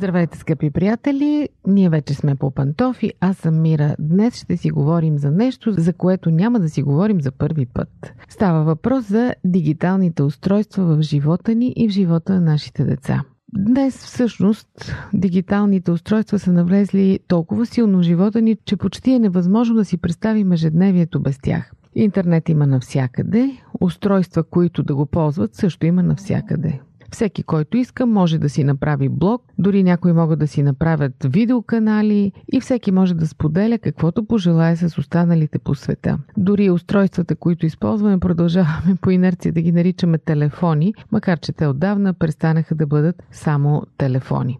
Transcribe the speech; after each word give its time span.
Здравейте, 0.00 0.38
скъпи 0.38 0.70
приятели! 0.70 1.48
Ние 1.66 1.88
вече 1.88 2.14
сме 2.14 2.34
по 2.34 2.50
пантофи. 2.50 3.12
Аз 3.20 3.36
съм 3.36 3.62
Мира. 3.62 3.96
Днес 3.98 4.42
ще 4.42 4.56
си 4.56 4.70
говорим 4.70 5.18
за 5.18 5.30
нещо, 5.30 5.72
за 5.72 5.92
което 5.92 6.30
няма 6.30 6.60
да 6.60 6.68
си 6.68 6.82
говорим 6.82 7.20
за 7.20 7.30
първи 7.30 7.66
път. 7.66 8.12
Става 8.28 8.64
въпрос 8.64 9.04
за 9.08 9.34
дигиталните 9.44 10.22
устройства 10.22 10.84
в 10.84 11.02
живота 11.02 11.54
ни 11.54 11.72
и 11.76 11.88
в 11.88 11.90
живота 11.90 12.34
на 12.34 12.40
нашите 12.40 12.84
деца. 12.84 13.24
Днес 13.52 13.96
всъщност 13.96 14.68
дигиталните 15.14 15.90
устройства 15.90 16.38
са 16.38 16.52
навлезли 16.52 17.18
толкова 17.28 17.66
силно 17.66 17.98
в 17.98 18.02
живота 18.02 18.42
ни, 18.42 18.56
че 18.64 18.76
почти 18.76 19.12
е 19.12 19.18
невъзможно 19.18 19.74
да 19.74 19.84
си 19.84 19.96
представим 19.96 20.52
ежедневието 20.52 21.20
без 21.20 21.38
тях. 21.38 21.72
Интернет 21.94 22.48
има 22.48 22.66
навсякъде, 22.66 23.50
устройства, 23.80 24.44
които 24.44 24.82
да 24.82 24.94
го 24.94 25.06
ползват, 25.06 25.54
също 25.54 25.86
има 25.86 26.02
навсякъде. 26.02 26.80
Всеки, 27.12 27.42
който 27.42 27.76
иска, 27.76 28.06
може 28.06 28.38
да 28.38 28.48
си 28.48 28.64
направи 28.64 29.08
блог, 29.08 29.42
дори 29.58 29.82
някои 29.82 30.12
могат 30.12 30.38
да 30.38 30.46
си 30.46 30.62
направят 30.62 31.12
видеоканали 31.24 32.32
и 32.52 32.60
всеки 32.60 32.92
може 32.92 33.14
да 33.14 33.26
споделя 33.26 33.78
каквото 33.78 34.26
пожелая 34.26 34.76
с 34.76 34.98
останалите 34.98 35.58
по 35.58 35.74
света. 35.74 36.18
Дори 36.36 36.70
устройствата, 36.70 37.36
които 37.36 37.66
използваме, 37.66 38.20
продължаваме 38.20 38.96
по 39.00 39.10
инерция 39.10 39.52
да 39.52 39.60
ги 39.62 39.72
наричаме 39.72 40.18
телефони, 40.18 40.94
макар 41.12 41.38
че 41.38 41.52
те 41.52 41.66
отдавна 41.66 42.14
престанаха 42.14 42.74
да 42.74 42.86
бъдат 42.86 43.22
само 43.30 43.82
телефони. 43.98 44.58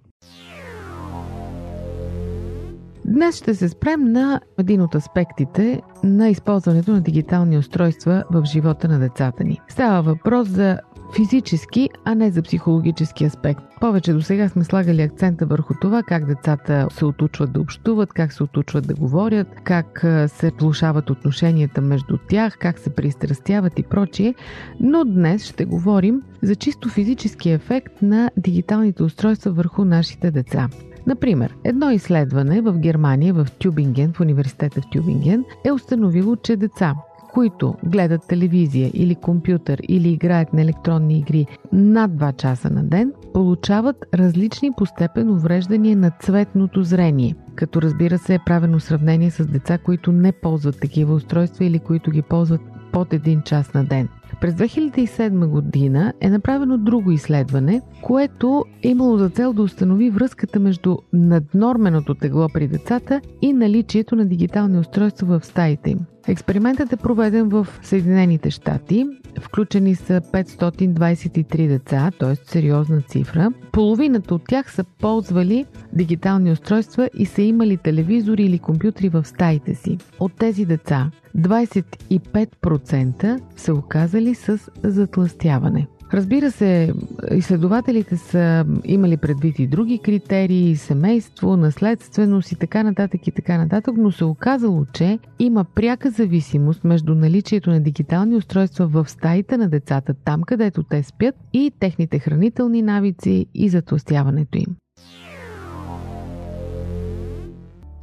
Днес 3.05 3.37
ще 3.37 3.55
се 3.55 3.69
спрем 3.69 4.13
на 4.13 4.41
един 4.59 4.83
от 4.83 4.95
аспектите 4.95 5.83
на 6.05 6.29
използването 6.29 6.93
на 6.93 7.01
дигитални 7.01 7.59
устройства 7.59 8.25
в 8.31 8.45
живота 8.45 8.89
на 8.89 8.99
децата 8.99 9.45
ни. 9.45 9.61
Става 9.69 10.03
въпрос 10.03 10.49
за 10.49 10.79
физически, 11.17 11.89
а 12.05 12.15
не 12.15 12.31
за 12.31 12.43
психологически 12.43 13.25
аспект. 13.25 13.61
Повече 13.81 14.13
до 14.13 14.23
сега 14.23 14.49
сме 14.49 14.65
слагали 14.65 15.03
акцента 15.03 15.47
върху 15.47 15.75
това 15.81 16.03
как 16.03 16.27
децата 16.27 16.87
се 16.91 17.05
отучват 17.05 17.53
да 17.53 17.61
общуват, 17.61 18.13
как 18.13 18.33
се 18.33 18.43
отучват 18.43 18.87
да 18.87 18.95
говорят, 18.95 19.49
как 19.65 20.05
се 20.27 20.53
влушават 20.61 21.11
отношенията 21.11 21.81
между 21.81 22.19
тях, 22.29 22.59
как 22.59 22.79
се 22.79 22.95
пристрастяват 22.95 23.79
и 23.79 23.83
прочие, 23.83 24.35
но 24.81 25.05
днес 25.05 25.45
ще 25.45 25.65
говорим 25.65 26.23
за 26.43 26.55
чисто 26.55 26.89
физически 26.89 27.51
ефект 27.51 28.03
на 28.03 28.31
дигиталните 28.37 29.03
устройства 29.03 29.53
върху 29.53 29.85
нашите 29.85 30.31
деца. 30.31 30.69
Например, 31.07 31.57
едно 31.65 31.91
изследване 31.91 32.61
в 32.61 32.79
Германия, 32.79 33.35
в 33.35 33.47
Тюбинген, 33.59 34.13
в 34.13 34.21
университета 34.21 34.81
в 34.81 34.91
Тюбинген, 34.93 35.45
е 35.65 35.73
установило, 35.73 36.37
че 36.37 36.57
деца, 36.57 36.95
които 37.35 37.75
гледат 37.85 38.29
телевизия 38.29 38.91
или 38.95 39.15
компютър 39.15 39.81
или 39.89 40.09
играят 40.09 40.53
на 40.53 40.63
електронни 40.63 41.19
игри 41.19 41.47
над 41.73 42.11
2 42.11 42.37
часа 42.37 42.71
на 42.71 42.85
ден, 42.85 43.13
получават 43.35 43.97
различни 44.15 44.71
по 44.77 44.87
степен 44.87 45.31
увреждания 45.31 45.97
на 45.97 46.11
цветното 46.11 46.83
зрение. 46.83 47.35
Като 47.55 47.83
разбира 47.83 48.19
се 48.19 48.35
е 48.35 48.45
правено 48.47 48.81
сравнение 48.81 49.31
с 49.31 49.47
деца, 49.47 49.79
които 49.79 50.13
не 50.13 50.33
ползват 50.33 50.81
такива 50.81 51.15
устройства 51.15 51.65
или 51.65 51.79
които 51.79 52.11
ги 52.11 52.23
ползват 52.23 52.61
под 52.93 53.13
един 53.13 53.43
час 53.43 53.75
на 53.75 53.85
ден. 53.85 54.09
През 54.41 54.55
2007 54.55 55.47
година 55.47 56.13
е 56.21 56.31
направено 56.31 56.79
друго 56.79 57.11
изследване, 57.11 57.81
което 58.03 58.65
е 58.83 58.89
имало 58.89 59.19
за 59.19 59.29
цел 59.29 59.53
да 59.53 59.63
установи 59.63 60.11
връзката 60.11 60.61
между 60.61 60.97
наднорменото 61.13 62.15
тегло 62.15 62.49
при 62.55 62.69
децата 62.69 63.21
и 63.43 63.53
наличието 63.53 64.17
на 64.17 64.27
дигитални 64.27 64.79
устройства 64.79 65.39
в 65.39 65.47
стаите 65.47 65.91
им. 65.91 65.99
Експериментът 66.29 66.93
е 66.93 66.97
проведен 66.97 67.49
в 67.49 67.67
Съединените 67.83 68.51
щати. 68.51 69.07
Включени 69.41 69.95
са 69.95 70.21
523 70.21 71.69
деца, 71.69 72.11
т.е. 72.19 72.35
сериозна 72.37 73.03
цифра. 73.03 73.51
Половината 73.73 74.35
от 74.35 74.43
тях 74.49 74.73
са 74.73 74.85
ползвали 74.85 75.65
дигитални 75.93 76.53
устройства 76.53 77.11
и 77.19 77.27
са 77.27 77.43
имали 77.43 77.77
телевизори 77.77 78.43
или 78.43 78.59
компютри 78.59 79.09
в 79.09 79.25
стаите 79.25 79.75
си. 79.75 79.99
От 80.21 80.33
тези 80.33 80.65
деца 80.65 81.11
25% 81.39 83.41
са 83.57 83.75
оказали 83.75 84.35
с 84.35 84.59
затластяване. 84.83 85.87
Разбира 86.13 86.51
се, 86.51 86.93
изследователите 87.35 88.17
са 88.17 88.67
имали 88.85 89.17
предвид 89.17 89.59
и 89.59 89.67
други 89.67 89.99
критерии, 89.99 90.77
семейство, 90.77 91.57
наследственост 91.57 92.53
и 92.53 92.57
така 92.57 92.83
нататък 92.83 93.27
и 93.27 93.31
така 93.31 93.59
нататък, 93.59 93.95
но 93.99 94.13
се 94.13 94.25
оказало, 94.25 94.87
че 94.93 95.19
има 95.39 95.65
пряка 95.65 96.11
зависимост 96.11 96.85
между 96.85 97.15
наличието 97.15 97.71
на 97.71 97.81
дигитални 97.81 98.37
устройства 98.37 98.87
в 98.87 99.11
стаите 99.11 99.57
на 99.57 99.69
децата, 99.69 100.15
там 100.25 100.43
където 100.43 100.83
те 100.83 101.03
спят, 101.03 101.35
и 101.53 101.73
техните 101.81 102.19
хранителни 102.19 102.83
навици 102.83 103.47
и 103.55 103.69
затластяването 103.69 104.59
им. 104.59 104.77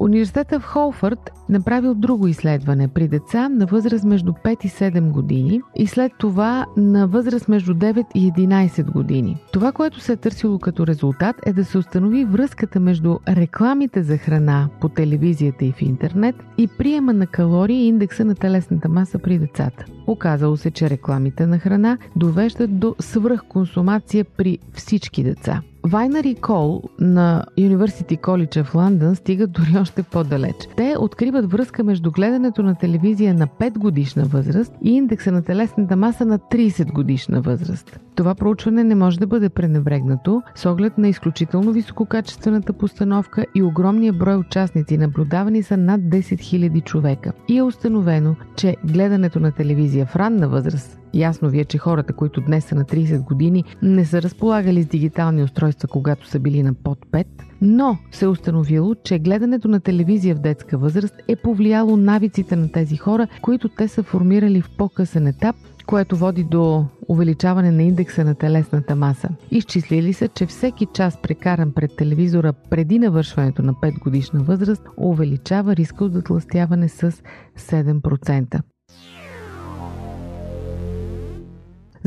Университета 0.07 0.59
в 0.59 0.63
Холфърд 0.63 1.31
направил 1.49 1.93
друго 1.95 2.27
изследване 2.27 2.87
при 2.87 3.07
деца 3.07 3.49
на 3.49 3.65
възраст 3.65 4.05
между 4.05 4.31
5 4.31 4.65
и 4.65 4.69
7 4.69 5.11
години 5.11 5.61
и 5.75 5.87
след 5.87 6.11
това 6.17 6.65
на 6.77 7.07
възраст 7.07 7.47
между 7.47 7.73
9 7.73 8.05
и 8.15 8.33
11 8.33 8.91
години. 8.91 9.37
Това, 9.53 9.71
което 9.71 9.99
се 9.99 10.11
е 10.11 10.15
търсило 10.15 10.59
като 10.59 10.87
резултат 10.87 11.35
е 11.45 11.53
да 11.53 11.65
се 11.65 11.77
установи 11.77 12.25
връзката 12.25 12.79
между 12.79 13.17
рекламите 13.29 14.03
за 14.03 14.17
храна 14.17 14.69
по 14.81 14.89
телевизията 14.89 15.65
и 15.65 15.71
в 15.71 15.81
интернет 15.81 16.35
и 16.57 16.67
приема 16.67 17.13
на 17.13 17.27
калории 17.27 17.83
и 17.83 17.87
индекса 17.87 18.25
на 18.25 18.35
телесната 18.35 18.89
маса 18.89 19.19
при 19.19 19.39
децата. 19.39 19.85
Оказало 20.07 20.57
се, 20.57 20.71
че 20.71 20.89
рекламите 20.89 21.45
на 21.45 21.59
храна 21.59 21.97
довеждат 22.15 22.79
до 22.79 22.95
свръхконсумация 22.99 24.25
при 24.25 24.57
всички 24.73 25.23
деца. 25.23 25.61
Вайнер 25.83 26.23
и 26.23 26.35
Кол 26.35 26.81
на 26.99 27.45
University 27.57 28.21
College 28.21 28.63
в 28.63 28.75
Лондон 28.75 29.15
стигат 29.15 29.51
дори 29.51 29.77
още 29.81 30.03
по-далеч. 30.03 30.55
Те 30.77 30.95
откриват 30.99 31.51
връзка 31.51 31.83
между 31.83 32.11
гледането 32.11 32.63
на 32.63 32.75
телевизия 32.75 33.33
на 33.33 33.47
5 33.47 33.77
годишна 33.77 34.23
възраст 34.25 34.73
и 34.83 34.91
индекса 34.91 35.31
на 35.31 35.43
телесната 35.43 35.95
маса 35.95 36.25
на 36.25 36.39
30 36.39 36.93
годишна 36.93 37.41
възраст. 37.41 37.99
Това 38.15 38.35
проучване 38.35 38.83
не 38.83 38.95
може 38.95 39.19
да 39.19 39.27
бъде 39.27 39.49
пренебрегнато 39.49 40.41
с 40.55 40.65
оглед 40.65 40.97
на 40.97 41.07
изключително 41.07 41.71
висококачествената 41.71 42.73
постановка 42.73 43.45
и 43.55 43.63
огромния 43.63 44.13
брой 44.13 44.35
участници. 44.35 44.97
Наблюдавани 44.97 45.63
са 45.63 45.77
над 45.77 46.01
10 46.01 46.21
000 46.21 46.83
човека. 46.83 47.31
И 47.47 47.57
е 47.57 47.63
установено, 47.63 48.35
че 48.55 48.75
гледането 48.85 49.39
на 49.39 49.51
телевизия 49.51 50.05
в 50.05 50.15
ранна 50.15 50.49
възраст 50.49 50.99
Ясно 51.13 51.49
ви 51.49 51.59
е, 51.59 51.65
че 51.65 51.77
хората, 51.77 52.13
които 52.13 52.41
днес 52.41 52.65
са 52.65 52.75
на 52.75 52.85
30 52.85 53.23
години, 53.23 53.63
не 53.81 54.05
са 54.05 54.21
разполагали 54.21 54.83
с 54.83 54.87
дигитални 54.87 55.43
устройства, 55.43 55.87
когато 55.87 56.27
са 56.27 56.39
били 56.39 56.63
на 56.63 56.73
под 56.73 57.05
5, 57.11 57.25
но 57.61 57.97
се 58.11 58.25
е 58.25 58.27
установило, 58.27 58.95
че 58.95 59.19
гледането 59.19 59.67
на 59.67 59.79
телевизия 59.79 60.35
в 60.35 60.39
детска 60.39 60.77
възраст 60.77 61.15
е 61.27 61.35
повлияло 61.35 61.97
навиците 61.97 62.55
на 62.55 62.71
тези 62.71 62.97
хора, 62.97 63.27
които 63.41 63.69
те 63.69 63.87
са 63.87 64.03
формирали 64.03 64.61
в 64.61 64.69
по-късен 64.77 65.27
етап, 65.27 65.55
което 65.85 66.17
води 66.17 66.43
до 66.43 66.85
увеличаване 67.07 67.71
на 67.71 67.83
индекса 67.83 68.25
на 68.25 68.35
телесната 68.35 68.95
маса. 68.95 69.29
Изчислили 69.51 70.13
са, 70.13 70.27
че 70.27 70.45
всеки 70.45 70.87
час 70.93 71.21
прекаран 71.21 71.71
пред 71.71 71.95
телевизора 71.95 72.53
преди 72.69 72.99
навършването 72.99 73.63
на 73.63 73.73
5 73.73 73.99
годишна 73.99 74.43
възраст 74.43 74.83
увеличава 74.97 75.75
риска 75.75 76.05
от 76.05 76.13
затластяване 76.13 76.89
с 76.89 77.11
7%. 77.57 78.61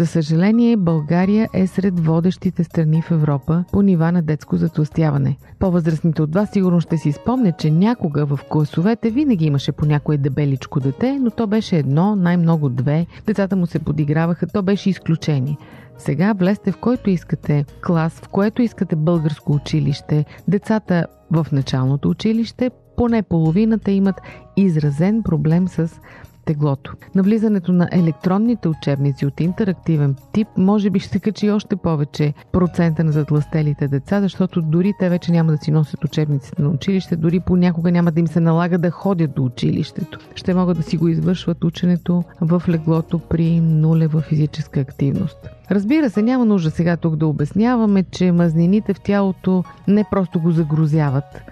За 0.01 0.07
съжаление, 0.07 0.77
България 0.77 1.49
е 1.55 1.67
сред 1.67 2.01
водещите 2.01 2.65
страни 2.65 3.03
в 3.03 3.11
Европа 3.11 3.65
по 3.73 3.83
нива 3.83 4.13
на 4.13 4.23
детско 4.23 4.57
затластяване. 4.57 5.37
По-възрастните 5.59 6.23
от 6.23 6.35
вас 6.35 6.51
сигурно 6.51 6.81
ще 6.81 6.97
си 6.97 7.13
спомнят, 7.13 7.59
че 7.59 7.71
някога 7.71 8.27
в 8.27 8.41
класовете 8.51 9.11
винаги 9.11 9.47
имаше 9.47 9.73
по 9.73 9.87
някое 9.87 10.17
дебеличко 10.17 10.81
дете, 10.81 11.19
но 11.21 11.31
то 11.31 11.47
беше 11.47 11.77
едно, 11.77 12.17
най-много 12.17 12.69
две. 12.69 13.07
Децата 13.27 13.57
му 13.57 13.67
се 13.67 13.79
подиграваха, 13.79 14.47
то 14.47 14.63
беше 14.63 14.91
изключение. 14.91 15.57
Сега 15.99 16.33
влезте 16.33 16.73
в 16.73 16.77
който 16.77 17.11
искате 17.11 17.65
клас, 17.87 18.21
в 18.25 18.29
което 18.29 18.63
искате 18.63 18.97
българско 18.97 19.53
училище. 19.53 20.25
Децата 20.49 21.07
в 21.31 21.47
началното 21.53 22.09
училище, 22.09 22.71
поне 22.97 23.23
половината 23.23 23.91
имат 23.91 24.21
изразен 24.57 25.23
проблем 25.23 25.69
с 25.69 26.01
теглото. 26.45 26.93
Навлизането 27.15 27.73
на 27.73 27.89
електронните 27.93 28.69
учебници 28.69 29.27
от 29.27 29.41
интерактивен 29.41 30.17
тип 30.33 30.49
може 30.57 30.91
би 30.91 30.99
ще 30.99 31.19
качи 31.19 31.51
още 31.51 31.77
повече 31.77 32.35
процента 32.53 33.05
на 33.05 33.13
затластелите 33.13 33.89
деца, 33.89 34.21
защото 34.21 34.63
дори 34.63 34.93
те 34.99 35.09
вече 35.09 35.33
няма 35.33 35.53
да 35.53 35.59
си 35.59 35.71
носят 35.71 36.05
учебниците 36.05 36.63
на 36.63 36.69
училище, 36.69 37.17
дори 37.17 37.41
понякога 37.41 37.93
няма 37.93 38.13
да 38.13 38.21
им 38.21 38.27
се 38.27 38.41
налага 38.41 38.79
да 38.79 38.91
ходят 38.91 39.35
до 39.35 39.45
училището. 39.45 40.19
Ще 40.35 40.55
могат 40.55 40.77
да 40.77 40.83
си 40.83 40.97
го 40.97 41.09
извършват 41.09 41.65
ученето 41.65 42.25
в 42.41 42.63
леглото 42.69 43.19
при 43.19 43.61
нулева 43.61 44.21
физическа 44.21 44.81
активност. 44.81 45.49
Разбира 45.71 46.11
се, 46.11 46.23
няма 46.23 46.45
нужда 46.45 46.71
сега 46.71 46.97
тук 46.97 47.17
да 47.17 47.27
обясняваме, 47.27 48.03
че 48.03 48.33
мазнините 48.33 48.95
в 48.95 49.01
тялото 49.01 49.65
не 49.89 50.05
просто 50.11 50.41
го 50.41 50.51
загрузяват, 50.51 51.43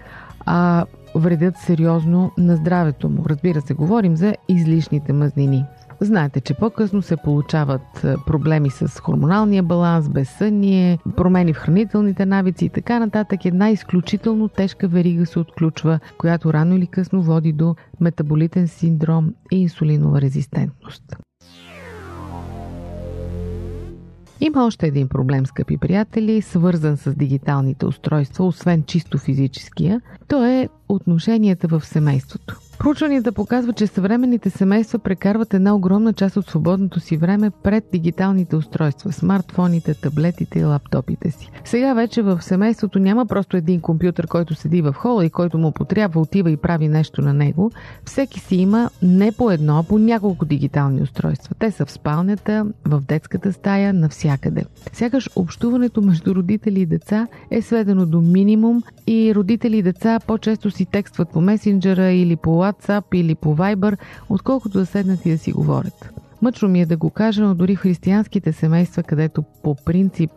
а 0.45 0.85
вредят 1.15 1.57
сериозно 1.57 2.31
на 2.37 2.55
здравето 2.55 3.09
му. 3.09 3.23
Разбира 3.29 3.61
се, 3.61 3.73
говорим 3.73 4.15
за 4.15 4.35
излишните 4.49 5.13
мазнини. 5.13 5.65
Знаете, 6.01 6.41
че 6.41 6.53
по-късно 6.53 7.01
се 7.01 7.17
получават 7.17 8.03
е, 8.03 8.15
проблеми 8.25 8.69
с 8.69 8.87
хормоналния 8.99 9.63
баланс, 9.63 10.09
безсъние, 10.09 10.99
промени 11.17 11.53
в 11.53 11.57
хранителните 11.57 12.25
навици 12.25 12.65
и 12.65 12.69
така 12.69 12.99
нататък. 12.99 13.45
Една 13.45 13.69
изключително 13.69 14.47
тежка 14.47 14.87
верига 14.87 15.25
се 15.25 15.39
отключва, 15.39 15.99
която 16.17 16.53
рано 16.53 16.75
или 16.75 16.87
късно 16.87 17.21
води 17.21 17.53
до 17.53 17.75
метаболитен 17.99 18.67
синдром 18.67 19.33
и 19.51 19.61
инсулинова 19.61 20.21
резистентност. 20.21 21.03
Има 24.41 24.65
още 24.65 24.87
един 24.87 25.07
проблем, 25.07 25.45
скъпи 25.45 25.77
приятели, 25.77 26.41
свързан 26.41 26.97
с 26.97 27.15
дигиталните 27.15 27.85
устройства, 27.85 28.45
освен 28.45 28.83
чисто 28.83 29.17
физическия. 29.17 30.01
То 30.27 30.45
е 30.45 30.69
отношенията 30.89 31.67
в 31.67 31.85
семейството. 31.85 32.59
Проучванията 32.79 33.31
показват, 33.31 33.75
че 33.75 33.87
съвременните 33.87 34.49
семейства 34.49 34.99
прекарват 34.99 35.53
една 35.53 35.75
огромна 35.75 36.13
част 36.13 36.37
от 36.37 36.47
свободното 36.47 36.99
си 36.99 37.17
време 37.17 37.49
пред 37.49 37.83
дигиталните 37.91 38.55
устройства, 38.55 39.11
смартфоните, 39.11 39.93
таблетите 39.93 40.59
и 40.59 40.63
лаптопите 40.63 41.31
си. 41.31 41.51
Сега 41.65 41.93
вече 41.93 42.21
в 42.21 42.41
семейството 42.41 42.99
няма 42.99 43.25
просто 43.25 43.57
един 43.57 43.81
компютър, 43.81 44.27
който 44.27 44.55
седи 44.55 44.81
в 44.81 44.93
хола 44.93 45.25
и 45.25 45.29
който 45.29 45.57
му 45.57 45.71
потрябва, 45.71 46.21
отива 46.21 46.51
и 46.51 46.57
прави 46.57 46.87
нещо 46.87 47.21
на 47.21 47.33
него. 47.33 47.71
Всеки 48.05 48.39
си 48.39 48.55
има 48.55 48.89
не 49.01 49.31
по 49.31 49.51
едно, 49.51 49.79
а 49.79 49.83
по 49.83 49.99
няколко 49.99 50.45
дигитални 50.45 51.01
устройства. 51.01 51.55
Те 51.59 51.71
са 51.71 51.85
в 51.85 51.91
спалнята, 51.91 52.65
в 52.85 53.01
детската 53.01 53.53
стая, 53.53 53.93
навсякъде. 53.93 54.65
Сякаш 54.93 55.29
общуването 55.35 56.01
между 56.01 56.35
родители 56.35 56.79
и 56.79 56.85
деца 56.85 57.27
е 57.51 57.61
сведено 57.61 58.05
до 58.05 58.21
минимум 58.21 58.83
и 59.07 59.35
родители 59.35 59.77
и 59.77 59.83
деца 59.83 60.19
по-често 60.27 60.71
си 60.71 60.85
текстват 60.85 61.29
по 61.29 61.41
месенджера 61.41 62.11
или 62.11 62.35
по 62.35 62.68
WhatsApp 62.71 63.03
или 63.13 63.35
по 63.35 63.55
Viber, 63.55 63.97
отколкото 64.29 64.79
да 64.79 64.85
седнат 64.85 65.25
и 65.25 65.31
да 65.31 65.37
си 65.37 65.51
говорят. 65.51 66.09
Мъчно 66.41 66.69
ми 66.69 66.81
е 66.81 66.85
да 66.85 66.97
го 66.97 67.09
кажа, 67.09 67.43
но 67.43 67.55
дори 67.55 67.75
християнските 67.75 68.53
семейства, 68.53 69.03
където 69.03 69.43
по 69.63 69.75
принцип 69.85 70.31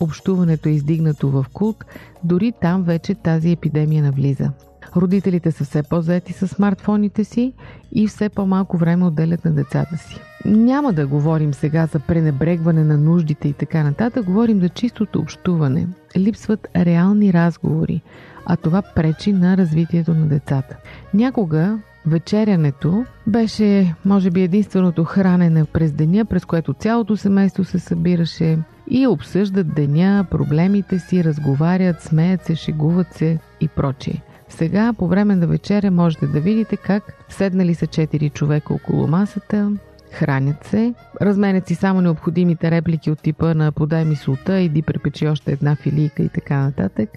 общуването 0.00 0.68
е 0.68 0.72
издигнато 0.72 1.30
в 1.30 1.46
култ, 1.52 1.84
дори 2.24 2.52
там 2.60 2.82
вече 2.82 3.14
тази 3.14 3.52
епидемия 3.52 4.02
навлиза. 4.02 4.50
Родителите 4.96 5.52
са 5.52 5.64
все 5.64 5.82
по-заети 5.82 6.32
с 6.32 6.48
смартфоните 6.48 7.24
си 7.24 7.52
и 7.92 8.06
все 8.06 8.28
по-малко 8.28 8.76
време 8.76 9.04
отделят 9.04 9.44
на 9.44 9.50
децата 9.50 9.96
си. 9.96 10.20
Няма 10.44 10.92
да 10.92 11.06
говорим 11.06 11.54
сега 11.54 11.86
за 11.86 11.98
пренебрегване 11.98 12.84
на 12.84 12.98
нуждите 12.98 13.48
и 13.48 13.52
така 13.52 13.82
нататък, 13.82 14.24
говорим 14.24 14.60
за 14.60 14.68
чистото 14.68 15.18
общуване. 15.18 15.86
Липсват 16.16 16.68
реални 16.76 17.32
разговори, 17.32 18.02
а 18.48 18.56
това 18.56 18.82
пречи 18.82 19.32
на 19.32 19.56
развитието 19.56 20.14
на 20.14 20.26
децата. 20.26 20.76
Някога 21.14 21.78
вечерянето 22.06 23.04
беше, 23.26 23.94
може 24.04 24.30
би, 24.30 24.42
единственото 24.42 25.04
хранене 25.04 25.64
през 25.64 25.92
деня, 25.92 26.24
през 26.24 26.44
което 26.44 26.74
цялото 26.74 27.16
семейство 27.16 27.64
се 27.64 27.78
събираше 27.78 28.58
и 28.90 29.06
обсъждат 29.06 29.74
деня, 29.74 30.26
проблемите 30.30 30.98
си, 30.98 31.24
разговарят, 31.24 32.02
смеят 32.02 32.44
се, 32.44 32.54
шегуват 32.54 33.14
се 33.14 33.38
и 33.60 33.68
прочие. 33.68 34.22
Сега, 34.48 34.92
по 34.98 35.08
време 35.08 35.36
на 35.36 35.46
вечеря, 35.46 35.90
можете 35.90 36.26
да 36.26 36.40
видите 36.40 36.76
как 36.76 37.02
седнали 37.28 37.74
са 37.74 37.86
четири 37.86 38.30
човека 38.30 38.74
около 38.74 39.06
масата, 39.06 39.72
хранят 40.12 40.64
се, 40.64 40.94
разменят 41.22 41.66
си 41.66 41.74
само 41.74 42.00
необходимите 42.00 42.70
реплики 42.70 43.10
от 43.10 43.22
типа 43.22 43.54
на 43.54 43.72
подай 43.72 44.04
ми 44.04 44.16
солта, 44.16 44.60
иди 44.60 44.82
препечи 44.82 45.28
още 45.28 45.52
една 45.52 45.76
филийка 45.76 46.22
и 46.22 46.28
така 46.28 46.56
нататък. 46.56 47.10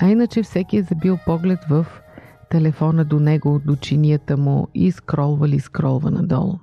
А 0.00 0.08
иначе 0.08 0.42
всеки 0.42 0.76
е 0.76 0.82
забил 0.82 1.18
поглед 1.26 1.58
в 1.70 1.86
телефона 2.50 3.04
до 3.04 3.20
него, 3.20 3.60
до 3.64 3.76
чинията 3.76 4.36
му 4.36 4.68
и 4.74 4.92
скролва 4.92 5.48
ли 5.48 5.60
скролва 5.60 6.10
надолу. 6.10 6.58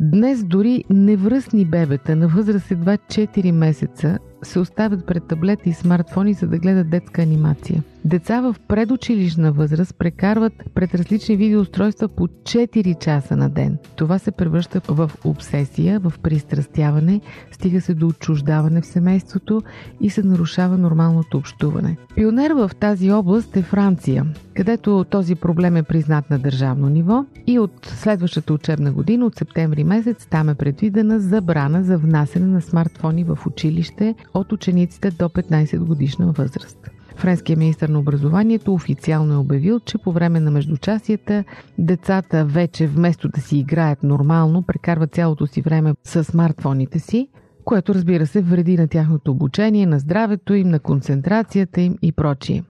Днес 0.00 0.44
дори 0.44 0.84
невръстни 0.90 1.64
бебета 1.64 2.16
на 2.16 2.28
възраст 2.28 2.70
едва 2.70 2.96
4 2.96 3.52
месеца 3.52 4.18
се 4.42 4.58
оставят 4.58 5.06
пред 5.06 5.26
таблети 5.26 5.68
и 5.68 5.72
смартфони, 5.72 6.32
за 6.32 6.46
да 6.46 6.58
гледат 6.58 6.90
детска 6.90 7.22
анимация. 7.22 7.82
Деца 8.04 8.40
в 8.40 8.56
предучилищна 8.68 9.52
възраст 9.52 9.94
прекарват 9.98 10.52
пред 10.74 10.94
различни 10.94 11.36
видеоустройства 11.36 12.08
по 12.08 12.28
4 12.28 12.98
часа 12.98 13.36
на 13.36 13.50
ден. 13.50 13.78
Това 13.96 14.18
се 14.18 14.30
превръща 14.30 14.80
в 14.88 15.10
обсесия, 15.24 16.00
в 16.00 16.12
пристрастяване, 16.22 17.20
стига 17.52 17.80
се 17.80 17.94
до 17.94 18.06
отчуждаване 18.06 18.80
в 18.80 18.86
семейството 18.86 19.62
и 20.00 20.10
се 20.10 20.22
нарушава 20.22 20.78
нормалното 20.78 21.38
общуване. 21.38 21.96
Пионер 22.14 22.50
в 22.50 22.70
тази 22.80 23.12
област 23.12 23.56
е 23.56 23.62
Франция, 23.62 24.26
където 24.54 25.04
този 25.10 25.34
проблем 25.34 25.76
е 25.76 25.82
признат 25.82 26.30
на 26.30 26.38
държавно 26.38 26.88
ниво 26.88 27.24
и 27.46 27.58
от 27.58 27.86
следващата 27.86 28.54
учебна 28.54 28.92
година, 28.92 29.26
от 29.26 29.36
септември 29.36 29.84
месец, 29.84 30.26
там 30.30 30.48
е 30.48 30.54
предвидена 30.54 31.20
забрана 31.20 31.82
за 31.82 31.98
внасене 31.98 32.46
на 32.46 32.60
смартфони 32.60 33.24
в 33.24 33.38
училище 33.46 34.14
от 34.38 34.52
учениците 34.52 35.10
до 35.10 35.24
15 35.24 35.78
годишна 35.78 36.32
възраст. 36.32 36.90
Френският 37.16 37.58
министр 37.58 37.88
на 37.88 37.98
образованието 37.98 38.74
официално 38.74 39.34
е 39.34 39.36
обявил, 39.36 39.80
че 39.80 39.98
по 39.98 40.12
време 40.12 40.40
на 40.40 40.50
междучасията 40.50 41.44
децата 41.78 42.44
вече 42.44 42.86
вместо 42.86 43.28
да 43.28 43.40
си 43.40 43.58
играят 43.58 44.02
нормално, 44.02 44.62
прекарват 44.62 45.14
цялото 45.14 45.46
си 45.46 45.62
време 45.62 45.94
с 46.04 46.24
смартфоните 46.24 46.98
си, 46.98 47.28
което 47.64 47.94
разбира 47.94 48.26
се 48.26 48.42
вреди 48.42 48.76
на 48.76 48.88
тяхното 48.88 49.30
обучение, 49.30 49.86
на 49.86 49.98
здравето 49.98 50.54
им, 50.54 50.68
на 50.68 50.80
концентрацията 50.80 51.80
им 51.80 51.98
и 52.02 52.12
прочие. 52.12 52.62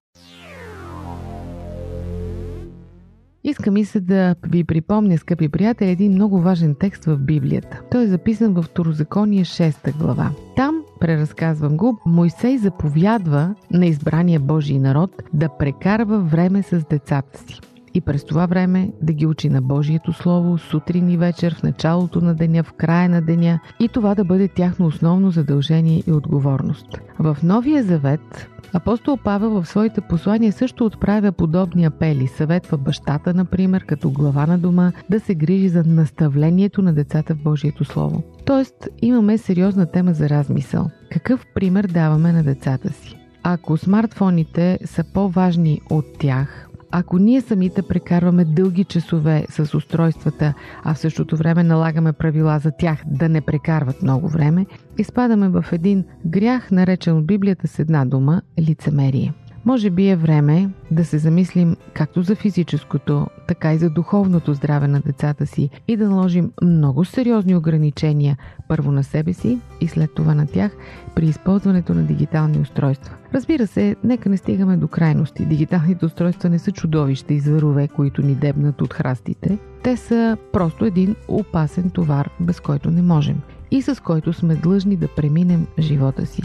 Иска 3.44 3.70
ми 3.70 3.84
се 3.84 4.00
да 4.00 4.34
ви 4.46 4.64
припомня, 4.64 5.18
скъпи 5.18 5.48
приятели, 5.48 5.90
един 5.90 6.12
много 6.12 6.40
важен 6.40 6.74
текст 6.80 7.04
в 7.04 7.16
Библията. 7.16 7.80
Той 7.90 8.04
е 8.04 8.06
записан 8.06 8.54
в 8.54 8.62
Второзаконие 8.62 9.44
6 9.44 9.98
глава. 9.98 10.30
Там, 10.56 10.75
преразказвам 11.00 11.76
го, 11.76 11.98
Мойсей 12.06 12.58
заповядва 12.58 13.54
на 13.70 13.86
избрания 13.86 14.40
Божий 14.40 14.78
народ 14.78 15.10
да 15.32 15.48
прекарва 15.48 16.18
време 16.18 16.62
с 16.62 16.84
децата 16.90 17.38
си 17.38 17.60
и 17.96 18.00
през 18.00 18.24
това 18.24 18.46
време 18.46 18.92
да 19.02 19.12
ги 19.12 19.26
учи 19.26 19.48
на 19.48 19.62
Божието 19.62 20.12
Слово 20.12 20.58
сутрин 20.58 21.08
и 21.08 21.16
вечер, 21.16 21.54
в 21.54 21.62
началото 21.62 22.20
на 22.20 22.34
деня, 22.34 22.62
в 22.62 22.72
края 22.72 23.08
на 23.08 23.22
деня 23.22 23.60
и 23.80 23.88
това 23.88 24.14
да 24.14 24.24
бъде 24.24 24.48
тяхно 24.48 24.86
основно 24.86 25.30
задължение 25.30 26.02
и 26.06 26.12
отговорност. 26.12 26.86
В 27.18 27.36
Новия 27.42 27.82
Завет 27.82 28.48
Апостол 28.72 29.16
Павел 29.16 29.50
в 29.50 29.68
своите 29.68 30.00
послания 30.00 30.52
също 30.52 30.84
отправя 30.84 31.32
подобни 31.32 31.84
апели. 31.84 32.26
Съветва 32.26 32.78
бащата, 32.78 33.34
например, 33.34 33.84
като 33.84 34.10
глава 34.10 34.46
на 34.46 34.58
дома, 34.58 34.92
да 35.10 35.20
се 35.20 35.34
грижи 35.34 35.68
за 35.68 35.84
наставлението 35.84 36.82
на 36.82 36.92
децата 36.92 37.34
в 37.34 37.42
Божието 37.42 37.84
Слово. 37.84 38.22
Тоест, 38.44 38.88
имаме 39.02 39.38
сериозна 39.38 39.86
тема 39.86 40.14
за 40.14 40.28
размисъл. 40.28 40.90
Какъв 41.12 41.46
пример 41.54 41.84
даваме 41.84 42.32
на 42.32 42.42
децата 42.42 42.92
си? 42.92 43.16
Ако 43.42 43.76
смартфоните 43.76 44.78
са 44.84 45.04
по-важни 45.14 45.80
от 45.90 46.04
тях, 46.18 46.68
ако 46.90 47.18
ние 47.18 47.40
самите 47.40 47.82
прекарваме 47.82 48.44
дълги 48.44 48.84
часове 48.84 49.46
с 49.48 49.74
устройствата, 49.74 50.54
а 50.84 50.94
в 50.94 50.98
същото 50.98 51.36
време 51.36 51.62
налагаме 51.62 52.12
правила 52.12 52.58
за 52.58 52.72
тях 52.78 53.02
да 53.06 53.28
не 53.28 53.40
прекарват 53.40 54.02
много 54.02 54.28
време, 54.28 54.66
изпадаме 54.98 55.48
в 55.48 55.64
един 55.72 56.04
грях, 56.26 56.70
наречен 56.70 57.16
от 57.16 57.26
Библията 57.26 57.68
с 57.68 57.78
една 57.78 58.04
дума– 58.04 58.42
лицемерие. 58.58 59.32
Може 59.66 59.90
би 59.90 60.08
е 60.08 60.16
време 60.16 60.70
да 60.90 61.04
се 61.04 61.18
замислим 61.18 61.76
както 61.92 62.22
за 62.22 62.34
физическото, 62.34 63.26
така 63.48 63.72
и 63.72 63.78
за 63.78 63.90
духовното 63.90 64.54
здраве 64.54 64.88
на 64.88 65.00
децата 65.00 65.46
си 65.46 65.70
и 65.88 65.96
да 65.96 66.08
наложим 66.08 66.52
много 66.62 67.04
сериозни 67.04 67.56
ограничения 67.56 68.36
първо 68.68 68.92
на 68.92 69.04
себе 69.04 69.32
си 69.32 69.58
и 69.80 69.88
след 69.88 70.14
това 70.14 70.34
на 70.34 70.46
тях 70.46 70.76
при 71.14 71.26
използването 71.26 71.94
на 71.94 72.02
дигитални 72.02 72.58
устройства. 72.58 73.14
Разбира 73.34 73.66
се, 73.66 73.96
нека 74.04 74.28
не 74.28 74.36
стигаме 74.36 74.76
до 74.76 74.88
крайности. 74.88 75.46
Дигиталните 75.46 76.06
устройства 76.06 76.48
не 76.48 76.58
са 76.58 76.72
чудовища 76.72 77.34
и 77.34 77.40
зверове, 77.40 77.88
които 77.88 78.22
ни 78.22 78.34
дебнат 78.34 78.82
от 78.82 78.94
храстите. 78.94 79.58
Те 79.82 79.96
са 79.96 80.36
просто 80.52 80.84
един 80.84 81.16
опасен 81.28 81.90
товар, 81.90 82.30
без 82.40 82.60
който 82.60 82.90
не 82.90 83.02
можем 83.02 83.40
и 83.70 83.82
с 83.82 84.02
който 84.02 84.32
сме 84.32 84.54
длъжни 84.54 84.96
да 84.96 85.08
преминем 85.08 85.66
живота 85.78 86.26
си. 86.26 86.42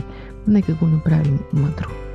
Нека 0.47 0.73
го 0.73 0.85
направим 0.85 1.39
мъдро. 1.53 2.10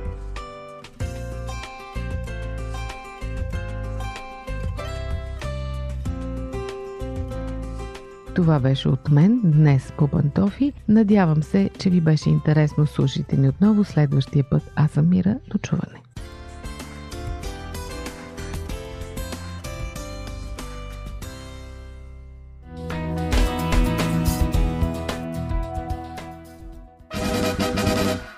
Това 8.37 8.59
беше 8.59 8.89
от 8.89 9.09
мен 9.09 9.41
днес 9.43 9.93
по 9.97 10.07
Пантофи. 10.07 10.73
Надявам 10.87 11.43
се, 11.43 11.69
че 11.79 11.89
ви 11.89 12.01
беше 12.01 12.29
интересно. 12.29 12.87
Слушайте 12.87 13.37
ни 13.37 13.49
отново 13.49 13.83
следващия 13.83 14.45
път. 14.49 14.63
Аз 14.75 14.91
съм 14.91 15.09
Мира. 15.09 15.35
До 15.49 15.57
чуване. 15.57 16.01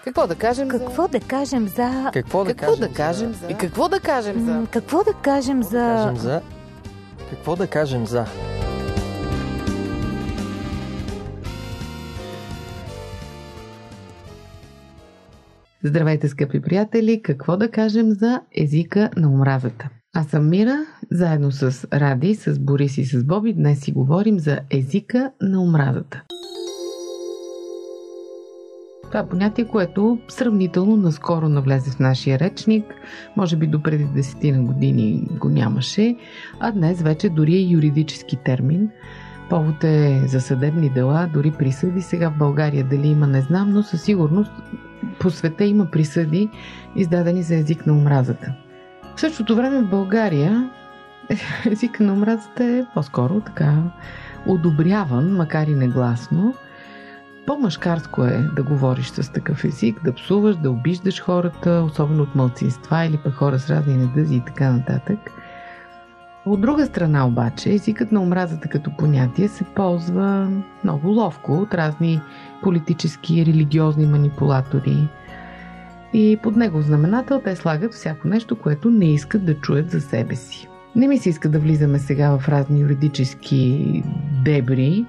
Какво 0.03 0.27
да 0.27 0.35
кажем 0.35 0.69
Какво 0.69 1.07
да 1.07 1.19
кажем 1.19 1.67
за... 1.67 2.09
Какво 2.13 2.43
да 2.43 2.53
Какво 2.53 2.71
кажем 2.71 2.87
да 2.87 2.93
кажем 2.93 3.33
за... 3.33 3.47
И 3.49 3.55
какво 3.57 3.89
да 3.89 3.99
кажем 3.99 4.45
за... 4.45 4.67
Какво 4.71 5.03
да 5.03 5.13
кажем 5.13 5.61
Какво 5.61 5.77
да 5.77 5.79
за... 5.79 5.95
кажем 5.95 6.17
за... 6.17 6.41
Какво 7.29 7.55
да 7.55 7.67
кажем 7.67 8.05
за... 8.05 8.25
Здравейте, 15.83 16.27
скъпи 16.27 16.61
приятели! 16.61 17.21
Какво 17.21 17.57
да 17.57 17.71
кажем 17.71 18.11
за 18.11 18.41
езика 18.57 19.09
на 19.17 19.29
омразата? 19.29 19.89
Аз 20.15 20.27
съм 20.27 20.49
Мира, 20.49 20.77
заедно 21.11 21.51
с 21.51 21.87
Ради, 21.93 22.35
с 22.35 22.59
Борис 22.59 22.97
и 22.97 23.05
с 23.05 23.23
Боби. 23.23 23.53
Днес 23.53 23.79
си 23.79 23.91
говорим 23.91 24.39
за 24.39 24.59
езика 24.69 25.31
на 25.41 25.63
омразата. 25.63 26.23
Това 29.03 29.19
е 29.19 29.27
понятие, 29.27 29.67
което 29.67 30.19
сравнително 30.27 30.97
наскоро 30.97 31.49
навлезе 31.49 31.91
в 31.91 31.99
нашия 31.99 32.39
речник. 32.39 32.85
Може 33.37 33.55
би 33.55 33.67
до 33.67 33.83
преди 33.83 34.05
десетина 34.05 34.63
години 34.63 35.27
го 35.39 35.49
нямаше, 35.49 36.15
а 36.59 36.71
днес 36.71 37.01
вече 37.01 37.29
дори 37.29 37.55
е 37.55 37.69
юридически 37.69 38.37
термин. 38.45 38.89
Повод 39.49 39.83
е 39.83 40.21
за 40.27 40.41
съдебни 40.41 40.89
дела, 40.89 41.29
дори 41.33 41.51
присъди. 41.51 42.01
Сега 42.01 42.29
в 42.29 42.37
България 42.37 42.83
дали 42.83 43.07
има, 43.07 43.27
не 43.27 43.41
знам, 43.41 43.73
но 43.73 43.83
със 43.83 44.01
сигурност 44.01 44.51
по 45.19 45.29
света 45.29 45.63
има 45.63 45.85
присъди, 45.85 46.49
издадени 46.95 47.43
за 47.43 47.55
език 47.55 47.85
на 47.85 47.93
омразата. 47.93 48.53
В 49.15 49.19
същото 49.19 49.55
време 49.55 49.81
в 49.81 49.89
България 49.89 50.69
език 51.65 51.99
на 51.99 52.13
омразата 52.13 52.63
е 52.63 52.85
по-скоро 52.93 53.41
така 53.41 53.77
одобряван, 54.47 55.35
макар 55.35 55.67
и 55.67 55.75
негласно. 55.75 56.53
По-мъжкарско 57.45 58.25
е 58.25 58.49
да 58.55 58.63
говориш 58.63 59.07
с 59.07 59.31
такъв 59.31 59.63
език, 59.63 60.03
да 60.03 60.13
псуваш, 60.13 60.55
да 60.55 60.71
обиждаш 60.71 61.21
хората, 61.21 61.83
особено 61.85 62.23
от 62.23 62.35
мълцинства 62.35 63.05
или 63.05 63.17
пък 63.17 63.33
хора 63.33 63.59
с 63.59 63.69
разни 63.69 63.97
недъзи 63.97 64.35
и 64.35 64.45
така 64.45 64.71
нататък. 64.71 65.31
От 66.49 66.61
друга 66.61 66.85
страна 66.85 67.27
обаче, 67.27 67.73
езикът 67.73 68.11
на 68.11 68.21
омразата 68.21 68.69
като 68.69 68.91
понятие 68.97 69.47
се 69.47 69.63
ползва 69.63 70.51
много 70.83 71.07
ловко 71.07 71.53
от 71.53 71.73
разни 71.73 72.21
политически 72.63 73.39
и 73.39 73.45
религиозни 73.45 74.05
манипулатори. 74.05 75.07
И 76.13 76.37
под 76.43 76.55
него 76.55 76.81
знаменател 76.81 77.41
те 77.43 77.55
слагат 77.55 77.93
всяко 77.93 78.27
нещо, 78.27 78.55
което 78.55 78.89
не 78.89 79.13
искат 79.13 79.45
да 79.45 79.59
чуят 79.59 79.91
за 79.91 80.01
себе 80.01 80.35
си. 80.35 80.67
Не 80.95 81.07
ми 81.07 81.17
се 81.17 81.29
иска 81.29 81.49
да 81.49 81.59
влизаме 81.59 81.99
сега 81.99 82.37
в 82.37 82.49
разни 82.49 82.81
юридически 82.81 84.03
дебри. 84.45 85.05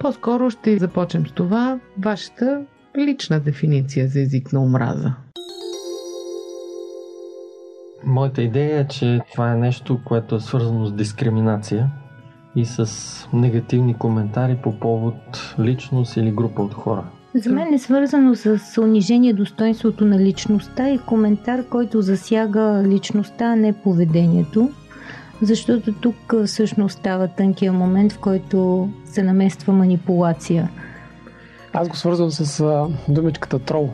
По-скоро 0.00 0.50
ще 0.50 0.78
започнем 0.78 1.26
с 1.26 1.32
това 1.32 1.78
вашата 1.98 2.62
лична 2.98 3.40
дефиниция 3.40 4.08
за 4.08 4.20
език 4.20 4.52
на 4.52 4.62
омраза. 4.62 5.12
Моята 8.06 8.42
идея 8.42 8.80
е, 8.80 8.88
че 8.88 9.20
това 9.32 9.52
е 9.52 9.56
нещо, 9.56 10.00
което 10.04 10.34
е 10.34 10.40
свързано 10.40 10.86
с 10.86 10.92
дискриминация 10.92 11.90
и 12.56 12.64
с 12.64 12.88
негативни 13.32 13.94
коментари 13.94 14.56
по 14.62 14.78
повод 14.78 15.54
личност 15.60 16.16
или 16.16 16.30
група 16.30 16.62
от 16.62 16.74
хора. 16.74 17.04
За 17.34 17.52
мен 17.52 17.74
е 17.74 17.78
свързано 17.78 18.34
с 18.34 18.82
унижение 18.82 19.32
достоинството 19.32 20.04
на 20.04 20.18
личността 20.18 20.90
и 20.90 20.98
коментар, 20.98 21.64
който 21.64 22.02
засяга 22.02 22.82
личността, 22.86 23.44
а 23.52 23.56
не 23.56 23.72
поведението. 23.72 24.70
Защото 25.42 25.92
тук 25.92 26.34
всъщност 26.46 26.98
става 26.98 27.28
тънкия 27.28 27.72
момент, 27.72 28.12
в 28.12 28.18
който 28.18 28.88
се 29.04 29.22
намества 29.22 29.72
манипулация. 29.72 30.70
Аз 31.72 31.88
го 31.88 31.96
свързвам 31.96 32.30
с 32.30 32.60
а, 32.60 32.86
думичката 33.08 33.58
трол. 33.58 33.90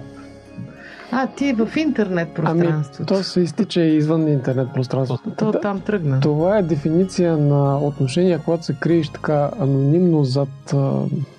А, 1.14 1.26
ти 1.26 1.52
в 1.52 1.76
интернет 1.76 2.28
Ами, 2.38 2.60
пространството. 2.60 3.14
то 3.14 3.22
се 3.22 3.40
изтича 3.40 3.80
и 3.80 3.96
извън 3.96 4.28
интернет 4.28 4.68
пространството. 4.74 5.30
То 5.38 5.52
там 5.52 5.80
тръгна. 5.80 6.20
Това 6.20 6.58
е 6.58 6.62
дефиниция 6.62 7.36
на 7.36 7.78
отношения, 7.78 8.38
когато 8.44 8.64
се 8.64 8.74
криеш 8.74 9.08
така 9.08 9.50
анонимно 9.60 10.24
зад 10.24 10.72
а, 10.72 10.92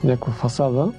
някаква 0.03 0.33
фасада. 0.33 0.91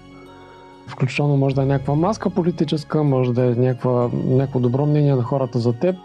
Включително 0.87 1.37
може 1.37 1.55
да 1.55 1.63
е 1.63 1.67
някаква 1.67 1.95
маска 1.95 2.31
политическа, 2.31 3.03
може 3.03 3.33
да 3.33 3.45
е 3.45 3.51
някаква, 3.51 4.11
някакво 4.27 4.61
добро 4.61 4.87
мнение 4.87 5.15
на 5.15 5.23
хората 5.23 5.59
за 5.59 5.73
теб. 5.73 5.97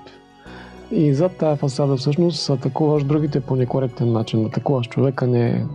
И 0.92 1.14
зад 1.14 1.38
тази 1.38 1.60
фасада 1.60 1.98
всъщност 1.98 2.50
атакуваш 2.50 3.04
другите 3.04 3.40
по 3.40 3.56
некоректен 3.56 4.12
начин. 4.12 4.46
Атакуваш 4.46 4.88
човека, 4.88 5.28
не 5.28 5.66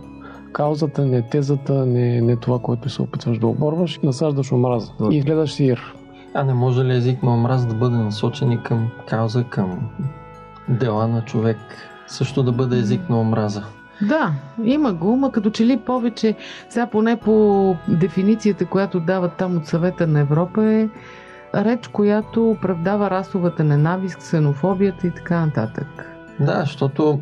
каузата, 0.53 1.05
не 1.05 1.21
тезата, 1.21 1.85
не, 1.85 2.21
не 2.21 2.35
това, 2.35 2.59
което 2.59 2.89
се 2.89 3.01
опитваш 3.01 3.39
да 3.39 3.47
оборваш. 3.47 3.99
Насаждаш 4.03 4.51
омраза 4.51 4.91
и 5.11 5.21
гледаш 5.21 5.53
сир. 5.53 5.95
А 6.37 6.43
не 6.43 6.53
може 6.53 6.83
ли 6.83 6.95
език 6.95 7.23
на 7.23 7.33
омраз 7.33 7.65
да 7.65 7.73
бъде 7.75 7.95
насочен 7.95 8.51
и 8.51 8.63
към 8.63 8.87
кауза, 9.09 9.43
към 9.43 9.89
дела 10.69 11.07
на 11.07 11.21
човек? 11.21 11.57
Също 12.07 12.43
да 12.43 12.51
бъде 12.51 12.77
език 12.77 13.09
на 13.09 13.19
омраза. 13.19 13.63
Да, 14.01 14.33
има 14.63 14.93
го, 14.93 15.15
ма 15.15 15.31
като 15.31 15.49
че 15.49 15.65
ли 15.65 15.77
повече, 15.77 16.35
сега 16.69 16.87
поне 16.87 17.15
по 17.15 17.75
дефиницията, 17.87 18.65
която 18.65 18.99
дават 18.99 19.33
там 19.33 19.57
от 19.57 19.67
съвета 19.67 20.07
на 20.07 20.19
Европа 20.19 20.65
е 20.65 20.89
реч, 21.55 21.87
която 21.87 22.49
оправдава 22.49 23.09
расовата 23.09 23.63
ненавист, 23.63 24.17
ксенофобията 24.17 25.07
и 25.07 25.11
така 25.11 25.45
нататък. 25.45 26.11
Да, 26.39 26.59
защото 26.59 27.19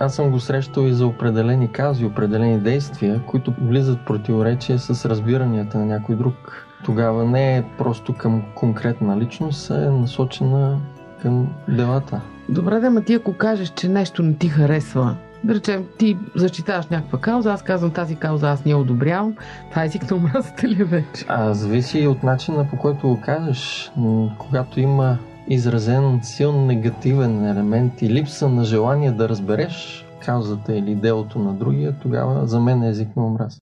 аз 0.00 0.14
съм 0.14 0.30
го 0.30 0.40
срещал 0.40 0.82
и 0.82 0.92
за 0.92 1.06
определени 1.06 1.72
кази, 1.72 2.04
определени 2.04 2.60
действия, 2.60 3.22
които 3.26 3.54
влизат 3.60 3.98
в 3.98 4.04
противоречие 4.04 4.78
с 4.78 5.08
разбиранията 5.08 5.78
на 5.78 5.86
някой 5.86 6.16
друг. 6.16 6.66
Тогава 6.84 7.24
не 7.24 7.56
е 7.56 7.64
просто 7.78 8.14
към 8.14 8.42
конкретна 8.54 9.18
личност, 9.18 9.70
а 9.70 9.84
е 9.84 9.90
насочена 9.90 10.78
към 11.22 11.48
делата. 11.68 12.20
Добре, 12.48 12.80
да, 12.80 12.90
ма 12.90 13.00
ти 13.00 13.14
ако 13.14 13.32
кажеш, 13.32 13.68
че 13.68 13.88
нещо 13.88 14.22
не 14.22 14.34
ти 14.34 14.48
харесва, 14.48 15.16
да 15.44 15.54
речем, 15.54 15.84
ти 15.98 16.18
защитаваш 16.36 16.86
някаква 16.86 17.20
кауза, 17.20 17.52
аз 17.52 17.62
казвам 17.62 17.90
тази 17.90 18.16
кауза, 18.16 18.50
аз 18.50 18.64
не 18.64 18.70
я 18.70 18.78
одобрявам, 18.78 19.34
това 19.70 19.82
е 19.82 19.86
език 19.86 20.10
на 20.10 20.16
омразата 20.16 20.68
ли 20.68 20.84
вече? 20.84 21.24
А 21.28 21.54
зависи 21.54 21.98
и 21.98 22.06
от 22.06 22.22
начина 22.22 22.66
по 22.70 22.76
който 22.76 23.08
го 23.08 23.20
кажеш. 23.20 23.92
Когато 24.38 24.80
има 24.80 25.18
изразен 25.48 26.20
силно 26.22 26.66
негативен 26.66 27.44
елемент 27.44 28.02
и 28.02 28.10
липса 28.10 28.48
на 28.48 28.64
желание 28.64 29.12
да 29.12 29.28
разбереш 29.28 30.06
каузата 30.24 30.76
или 30.76 30.94
делото 30.94 31.38
на 31.38 31.52
другия, 31.52 31.94
тогава 32.02 32.46
за 32.46 32.60
мен 32.60 32.82
е 32.82 32.88
език 32.88 33.16
на 33.16 33.26
омраз. 33.26 33.58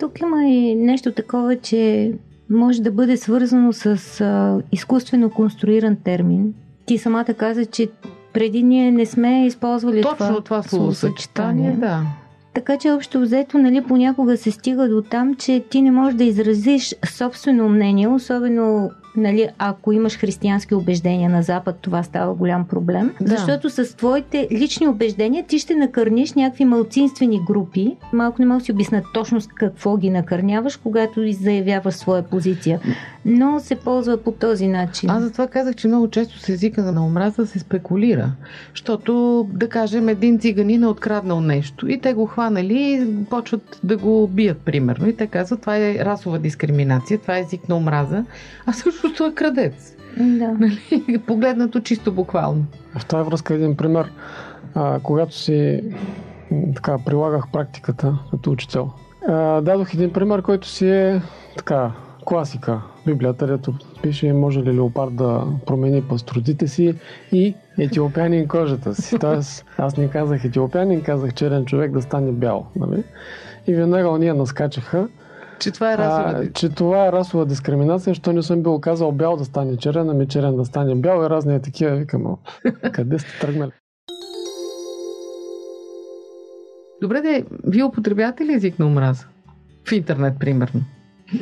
Тук 0.00 0.20
има 0.20 0.44
и 0.44 0.74
нещо 0.74 1.12
такова, 1.12 1.56
че 1.56 2.12
може 2.50 2.82
да 2.82 2.90
бъде 2.90 3.16
свързано 3.16 3.72
с 3.72 3.86
а, 4.20 4.58
изкуствено 4.72 5.30
конструиран 5.30 5.96
термин. 5.96 6.54
Ти 6.86 6.98
самата 6.98 7.34
каза, 7.38 7.66
че 7.66 7.88
преди 8.32 8.62
ние 8.62 8.90
не 8.90 9.06
сме 9.06 9.46
използвали 9.46 10.02
Точно 10.02 10.16
това, 10.16 10.40
това 10.40 10.62
словосъчетание, 10.62 11.72
да. 11.72 12.02
Така 12.54 12.78
че 12.78 12.90
общо 12.90 13.20
взето, 13.20 13.58
нали, 13.58 13.80
понякога 13.80 14.36
се 14.36 14.50
стига 14.50 14.88
до 14.88 15.02
там, 15.02 15.34
че 15.34 15.64
ти 15.70 15.82
не 15.82 15.90
можеш 15.90 16.14
да 16.14 16.24
изразиш 16.24 16.94
собствено 17.06 17.68
мнение, 17.68 18.08
особено 18.08 18.90
нали, 19.16 19.48
ако 19.58 19.92
имаш 19.92 20.18
християнски 20.18 20.74
убеждения 20.74 21.30
на 21.30 21.42
Запад, 21.42 21.76
това 21.80 22.02
става 22.02 22.34
голям 22.34 22.64
проблем. 22.64 23.14
Да. 23.20 23.36
Защото 23.36 23.70
с 23.70 23.96
твоите 23.96 24.48
лични 24.52 24.88
убеждения 24.88 25.44
ти 25.46 25.58
ще 25.58 25.74
накърниш 25.74 26.32
някакви 26.32 26.64
малцинствени 26.64 27.40
групи. 27.46 27.96
Малко 28.12 28.42
не 28.42 28.46
мога 28.46 28.58
да 28.58 28.64
си 28.64 28.72
обясня 28.72 29.02
точно 29.14 29.40
с 29.40 29.46
какво 29.46 29.96
ги 29.96 30.10
накърняваш, 30.10 30.76
когато 30.76 31.32
заявяваш 31.32 31.94
своя 31.94 32.22
позиция. 32.22 32.80
Но 33.24 33.60
се 33.60 33.76
ползва 33.76 34.16
по 34.16 34.32
този 34.32 34.68
начин. 34.68 35.10
Аз 35.10 35.22
затова 35.22 35.46
казах, 35.46 35.74
че 35.74 35.88
много 35.88 36.08
често 36.08 36.38
с 36.38 36.48
езика 36.48 36.82
на 36.82 37.06
омраза 37.06 37.46
се 37.46 37.58
спекулира. 37.58 38.32
Защото, 38.74 39.46
да 39.52 39.68
кажем, 39.68 40.08
един 40.08 40.38
циганин 40.38 40.82
е 40.82 40.86
откраднал 40.86 41.40
нещо 41.40 41.88
и 41.88 42.00
те 42.00 42.12
го 42.12 42.26
хванали 42.26 42.74
и 42.74 43.24
почват 43.30 43.80
да 43.84 43.96
го 43.96 44.28
бият, 44.28 44.58
примерно. 44.58 45.08
И 45.08 45.16
те 45.16 45.26
казват, 45.26 45.60
това 45.60 45.76
е 45.76 45.94
расова 45.94 46.38
дискриминация, 46.38 47.18
това 47.18 47.36
е 47.36 47.40
език 47.40 47.68
на 47.68 47.76
омраза, 47.76 48.24
а 48.66 48.72
всъщност 48.72 48.99
е 49.04 49.34
крадец. 49.34 49.96
Да. 50.16 50.48
Нали? 50.58 51.18
Погледнато 51.26 51.80
чисто 51.80 52.12
буквално. 52.12 52.64
В 52.98 53.06
тази 53.06 53.28
връзка 53.28 53.54
един 53.54 53.76
пример. 53.76 54.12
А, 54.74 55.00
когато 55.02 55.34
си 55.34 55.82
така, 56.74 56.98
прилагах 57.06 57.44
практиката 57.52 58.18
като 58.30 58.50
учител, 58.50 58.90
а, 59.28 59.60
дадох 59.60 59.94
един 59.94 60.12
пример, 60.12 60.42
който 60.42 60.68
си 60.68 60.90
е 60.90 61.22
така 61.56 61.92
класика. 62.24 62.80
Библията, 63.06 63.46
дето 63.46 63.74
пише, 64.02 64.32
може 64.32 64.62
ли 64.62 64.74
леопард 64.74 65.16
да 65.16 65.46
промени 65.66 66.02
пастродите 66.02 66.68
си 66.68 66.94
и 67.32 67.54
етиопянин 67.78 68.48
кожата 68.48 68.94
си. 68.94 69.18
Тоест, 69.18 69.64
аз 69.78 69.96
не 69.96 70.10
казах 70.10 70.44
етиопянин, 70.44 71.02
казах 71.02 71.34
черен 71.34 71.64
човек 71.64 71.92
да 71.92 72.02
стане 72.02 72.32
бял. 72.32 72.66
Нали? 72.76 73.04
И 73.66 73.74
веднага 73.74 74.08
ония 74.08 74.34
наскачаха, 74.34 75.08
Че 75.60 75.70
това 75.70 75.92
е 75.92 75.98
расова 75.98 76.44
а, 76.44 76.52
че 76.52 76.68
това 76.68 77.06
е 77.06 77.12
расова 77.12 77.46
дискриминация, 77.46 78.14
що 78.14 78.32
не 78.32 78.42
съм 78.42 78.62
бил 78.62 78.80
казал 78.80 79.12
бял 79.12 79.36
да 79.36 79.44
стане 79.44 79.76
черен, 79.76 80.10
ами 80.10 80.28
черен 80.28 80.56
да 80.56 80.64
стане 80.64 80.94
бял 80.94 81.24
и 81.24 81.30
разни 81.30 81.54
е 81.54 81.60
такива. 81.60 81.96
Викам, 81.96 82.26
«О, 82.26 82.36
къде 82.92 83.18
сте 83.18 83.38
тръгнали? 83.40 83.70
Добре, 87.02 87.20
де, 87.20 87.44
вие 87.66 87.84
употребявате 87.84 88.44
ли 88.44 88.52
език 88.52 88.78
на 88.78 88.86
омраза? 88.86 89.26
В 89.88 89.92
интернет, 89.92 90.34
примерно. 90.40 90.80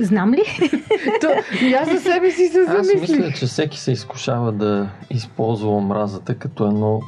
Знам 0.00 0.34
ли? 0.34 0.42
То, 1.20 1.28
и 1.66 1.72
аз 1.72 1.90
за 1.90 2.00
себе 2.00 2.30
си 2.30 2.48
се 2.48 2.58
Аз 2.58 2.86
замислих. 2.86 3.18
мисля, 3.18 3.32
че 3.38 3.46
всеки 3.46 3.78
се 3.78 3.92
изкушава 3.92 4.52
да 4.52 4.88
използва 5.10 5.70
омразата 5.70 6.34
като 6.34 6.66
едно 6.66 7.00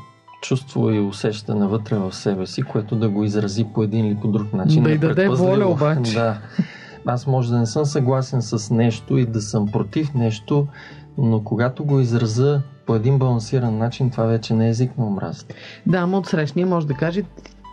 чувство 0.43 0.91
и 0.91 1.01
усещане 1.01 1.67
вътре 1.67 1.97
в 1.97 2.13
себе 2.13 2.47
си, 2.47 2.63
което 2.63 2.97
да 2.97 3.09
го 3.09 3.25
изрази 3.25 3.67
по 3.75 3.83
един 3.83 4.07
или 4.07 4.17
по 4.17 4.29
друг 4.29 4.53
начин. 4.53 4.83
Да 4.83 4.91
й 4.91 4.99
даде 4.99 5.29
воля 5.29 5.67
обаче. 5.67 6.15
Да. 6.15 6.39
Аз 7.11 7.27
може 7.27 7.51
да 7.51 7.59
не 7.59 7.67
съм 7.67 7.85
съгласен 7.85 8.43
с 8.43 8.75
нещо 8.75 9.19
и 9.19 9.27
да 9.27 9.41
съм 9.41 9.67
против 9.67 10.15
нещо, 10.15 10.67
но 11.19 11.45
когато 11.45 11.85
го 11.85 12.01
израза 12.01 12.63
по 12.87 12.95
един 12.95 13.19
балансиран 13.19 13.79
начин, 13.79 14.11
това 14.11 14.25
вече 14.25 14.55
не 14.55 14.67
е 14.67 14.71
език 14.71 14.99
на 14.99 15.07
омразата. 15.07 15.55
Да, 15.87 15.99
ама 15.99 16.19
от 16.19 16.27
срещния 16.27 16.67
може 16.67 16.87
да 16.87 16.95
каже, 16.95 17.23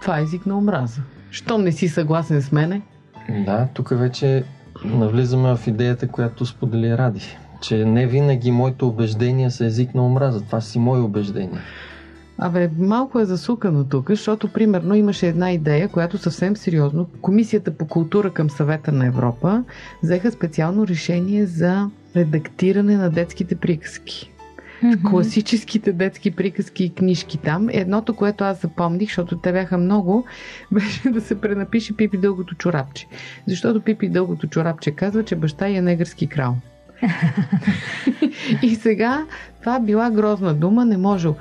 това 0.01 0.19
е 0.19 0.21
език 0.21 0.45
на 0.45 0.57
омраза. 0.57 1.01
Щом 1.31 1.63
не 1.63 1.71
си 1.71 1.87
съгласен 1.87 2.41
с 2.41 2.51
мене, 2.51 2.81
Да, 3.45 3.67
тук 3.73 3.89
вече 3.89 4.43
навлизаме 4.85 5.55
в 5.55 5.67
идеята, 5.67 6.07
която 6.07 6.45
сподели 6.45 6.97
Ради. 6.97 7.37
Че 7.61 7.85
не 7.85 8.07
винаги 8.07 8.51
моите 8.51 8.85
убеждения 8.85 9.51
са 9.51 9.65
език 9.65 9.95
на 9.95 10.05
омраза. 10.05 10.41
Това 10.41 10.61
си 10.61 10.79
мои 10.79 10.99
убеждения. 10.99 11.61
Абе, 12.39 12.69
малко 12.77 13.19
е 13.19 13.25
засукано 13.25 13.83
тук, 13.83 14.09
защото 14.09 14.47
примерно 14.47 14.95
имаше 14.95 15.27
една 15.27 15.51
идея, 15.51 15.89
която 15.89 16.17
съвсем 16.17 16.57
сериозно 16.57 17.07
Комисията 17.21 17.71
по 17.71 17.87
култура 17.87 18.33
към 18.33 18.49
съвета 18.49 18.91
на 18.91 19.05
Европа 19.05 19.63
взеха 20.03 20.31
специално 20.31 20.87
решение 20.87 21.45
за 21.45 21.89
редактиране 22.15 22.97
на 22.97 23.09
детските 23.09 23.55
приказки. 23.55 24.31
Класическите 25.09 25.93
детски 25.93 26.31
приказки 26.31 26.83
и 26.83 26.93
книжки 26.93 27.37
там. 27.37 27.67
Едното, 27.71 28.15
което 28.15 28.43
аз 28.43 28.61
запомних, 28.61 29.07
защото 29.09 29.37
те 29.37 29.51
бяха 29.51 29.77
много, 29.77 30.25
беше 30.71 31.09
да 31.09 31.21
се 31.21 31.41
пренапише 31.41 31.97
Пипи 31.97 32.17
дългото 32.17 32.55
чорапче. 32.55 33.07
Защото 33.47 33.81
Пипи 33.81 34.09
дългото 34.09 34.47
чорапче 34.47 34.91
казва, 34.91 35.23
че 35.23 35.35
баща 35.35 35.67
е 35.67 35.81
негърски 35.81 36.27
крал. 36.27 36.55
и 38.61 38.75
сега 38.75 39.25
това 39.59 39.79
била 39.79 40.09
грозна 40.09 40.53
дума, 40.53 40.85
не 40.85 40.97
можел. 40.97 41.35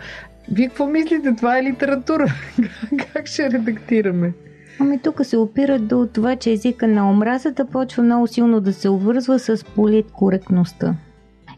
Вие 0.53 0.69
какво 0.69 0.87
мислите? 0.87 1.35
Това 1.37 1.59
е 1.59 1.63
литература. 1.63 2.27
как 3.13 3.27
ще 3.27 3.51
редактираме? 3.51 4.33
Ами 4.81 4.99
тук 4.99 5.25
се 5.25 5.37
опира 5.37 5.79
до 5.79 6.09
това, 6.13 6.37
че 6.37 6.53
езика 6.53 6.89
на 6.89 7.11
омразата 7.11 7.67
почва 7.67 8.03
много 8.03 8.27
силно 8.27 8.61
да 8.61 8.73
се 8.73 8.89
обвързва 8.89 9.39
с 9.39 9.65
политкоректността. 9.65 10.95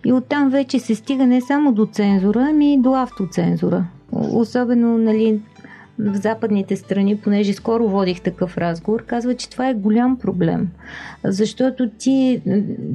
И 0.05 0.13
оттам 0.13 0.51
вече 0.51 0.79
се 0.79 0.95
стига 0.95 1.27
не 1.27 1.41
само 1.41 1.73
до 1.73 1.87
цензура, 1.87 2.47
ами 2.51 2.75
и 2.75 2.81
до 2.81 2.95
автоцензура. 2.95 3.85
Особено, 4.13 4.99
нали, 4.99 5.41
в 5.99 6.15
западните 6.15 6.77
страни, 6.77 7.17
понеже 7.17 7.53
скоро 7.53 7.89
водих 7.89 8.21
такъв 8.21 8.59
разговор, 8.59 9.05
казва, 9.07 9.35
че 9.35 9.51
това 9.51 9.69
е 9.69 9.75
голям 9.75 10.19
проблем. 10.19 10.69
Защото 11.25 11.91
ти 11.99 12.43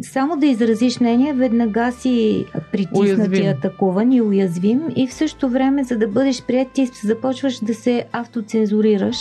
само 0.02 0.38
да 0.38 0.46
изразиш 0.46 1.00
мнение, 1.00 1.34
веднага 1.34 1.92
си 1.92 2.46
притиснат 2.72 3.38
и 3.38 3.46
атакуван 3.46 4.12
и 4.12 4.22
уязвим. 4.22 4.82
И 4.96 5.08
в 5.08 5.14
същото 5.14 5.50
време, 5.50 5.84
за 5.84 5.98
да 5.98 6.08
бъдеш 6.08 6.44
прият, 6.44 6.68
ти 6.74 6.90
започваш 7.04 7.60
да 7.60 7.74
се 7.74 8.06
автоцензурираш, 8.12 9.18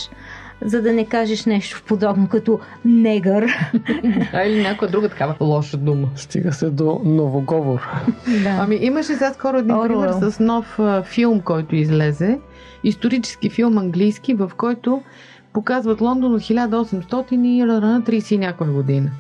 за 0.65 0.83
да 0.83 0.93
не 0.93 1.05
кажеш 1.05 1.47
нещо 1.47 1.83
подобно 1.87 2.29
като 2.29 2.61
негър. 2.85 3.47
А 4.33 4.43
или 4.47 4.63
някоя 4.63 4.91
друга 4.91 5.09
такава 5.09 5.35
лоша 5.41 5.77
дума. 5.77 6.09
Стига 6.17 6.53
се 6.53 6.71
до 6.71 7.01
новоговор. 7.05 7.81
да. 8.43 8.57
Ами 8.61 8.79
имаше 8.81 9.13
сега 9.13 9.33
скоро 9.33 9.57
един 9.57 9.75
Оруел. 9.75 9.89
пример 9.89 10.31
с 10.31 10.41
нов 10.41 10.79
а, 10.79 11.03
филм, 11.03 11.41
който 11.41 11.77
излезе. 11.77 12.39
Исторически 12.85 13.51
филм 13.51 13.79
английски, 13.79 14.35
в 14.35 14.51
който 14.57 15.03
показват 15.53 16.01
Лондон 16.01 16.35
от 16.35 16.41
1830 16.41 18.35
и 18.35 18.39
някоя 18.39 18.71
година. 18.71 19.11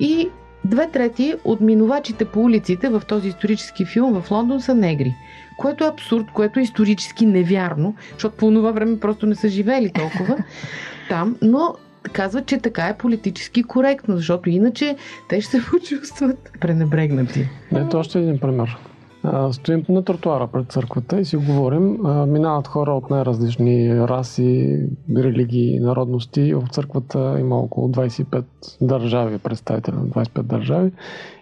И 0.00 0.28
две 0.64 0.90
трети 0.90 1.34
от 1.44 1.60
минувачите 1.60 2.24
по 2.24 2.40
улиците 2.40 2.88
в 2.88 3.02
този 3.08 3.28
исторически 3.28 3.84
филм 3.84 4.20
в 4.20 4.30
Лондон 4.30 4.60
са 4.60 4.74
негри. 4.74 5.14
Което 5.56 5.84
е 5.84 5.88
абсурд, 5.88 6.26
което 6.34 6.60
е 6.60 6.62
исторически 6.62 7.26
невярно, 7.26 7.94
защото 8.12 8.36
по 8.36 8.50
това 8.50 8.72
време 8.72 9.00
просто 9.00 9.26
не 9.26 9.34
са 9.34 9.48
живели 9.48 9.92
толкова 9.92 10.36
там, 11.08 11.36
но 11.42 11.74
казват, 12.12 12.46
че 12.46 12.58
така 12.58 12.82
е 12.82 12.96
политически 12.96 13.62
коректно, 13.62 14.16
защото 14.16 14.50
иначе 14.50 14.96
те 15.28 15.40
ще 15.40 15.50
се 15.50 15.66
почувстват 15.70 16.50
пренебрегнати. 16.60 17.48
Ето 17.76 17.98
още 17.98 18.18
един 18.18 18.38
пример. 18.38 18.76
А, 19.22 19.52
Стоим 19.52 19.84
на 19.88 20.04
тротуара 20.04 20.46
пред 20.46 20.72
църквата 20.72 21.20
и 21.20 21.24
си 21.24 21.36
говорим. 21.36 22.06
А, 22.06 22.26
Минават 22.26 22.68
хора 22.68 22.92
от 22.92 23.10
най-различни 23.10 24.00
раси, 24.00 24.80
религии, 25.16 25.80
народности. 25.80 26.54
В 26.54 26.64
църквата 26.70 27.36
има 27.40 27.56
около 27.56 27.88
25 27.88 28.44
държави, 28.80 29.38
представители 29.38 29.96
на 29.96 30.02
25 30.02 30.42
държави. 30.42 30.92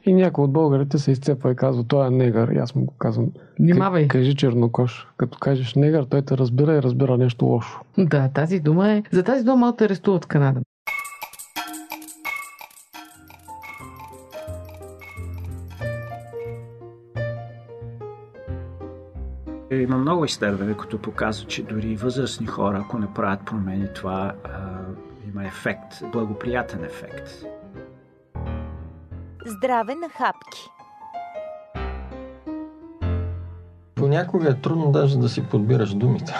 И 0.06 0.12
някой 0.12 0.44
от 0.44 0.52
българите 0.52 0.98
се 0.98 1.10
изцепва 1.10 1.52
и 1.52 1.56
казва, 1.56 1.84
той 1.84 2.06
е 2.06 2.10
негър. 2.10 2.48
И 2.48 2.58
аз 2.58 2.74
му 2.74 2.84
го 2.84 2.94
казвам, 2.98 3.26
Внимавай. 3.60 4.04
«К- 4.04 4.08
кажи 4.08 4.34
чернокош. 4.34 5.08
Като 5.16 5.38
кажеш 5.38 5.74
негър, 5.74 6.04
той 6.04 6.22
те 6.22 6.38
разбира 6.38 6.76
и 6.76 6.82
разбира 6.82 7.18
нещо 7.18 7.44
лошо. 7.44 7.80
Да, 7.98 8.28
тази 8.34 8.60
дума 8.60 8.90
е... 8.90 9.02
За 9.12 9.22
тази 9.22 9.44
дума 9.44 9.66
да 9.66 9.76
те 9.76 9.84
арестуват 9.84 10.24
в 10.24 10.28
Канада. 10.28 10.60
Има 19.82 19.98
много 19.98 20.24
изследвания, 20.24 20.76
които 20.76 20.98
показват, 20.98 21.48
че 21.48 21.62
дори 21.62 21.96
възрастни 21.96 22.46
хора, 22.46 22.82
ако 22.84 22.98
не 22.98 23.06
правят 23.14 23.40
промени, 23.46 23.88
това 23.94 24.32
а, 24.44 24.50
има 25.28 25.46
ефект, 25.46 26.02
благоприятен 26.12 26.84
ефект. 26.84 27.30
Здраве 29.46 29.94
на 29.94 30.08
хапки. 30.08 30.70
Понякога 33.94 34.50
е 34.50 34.54
трудно 34.54 34.92
даже 34.92 35.18
да 35.18 35.28
си 35.28 35.42
подбираш 35.42 35.94
думите. 35.94 36.34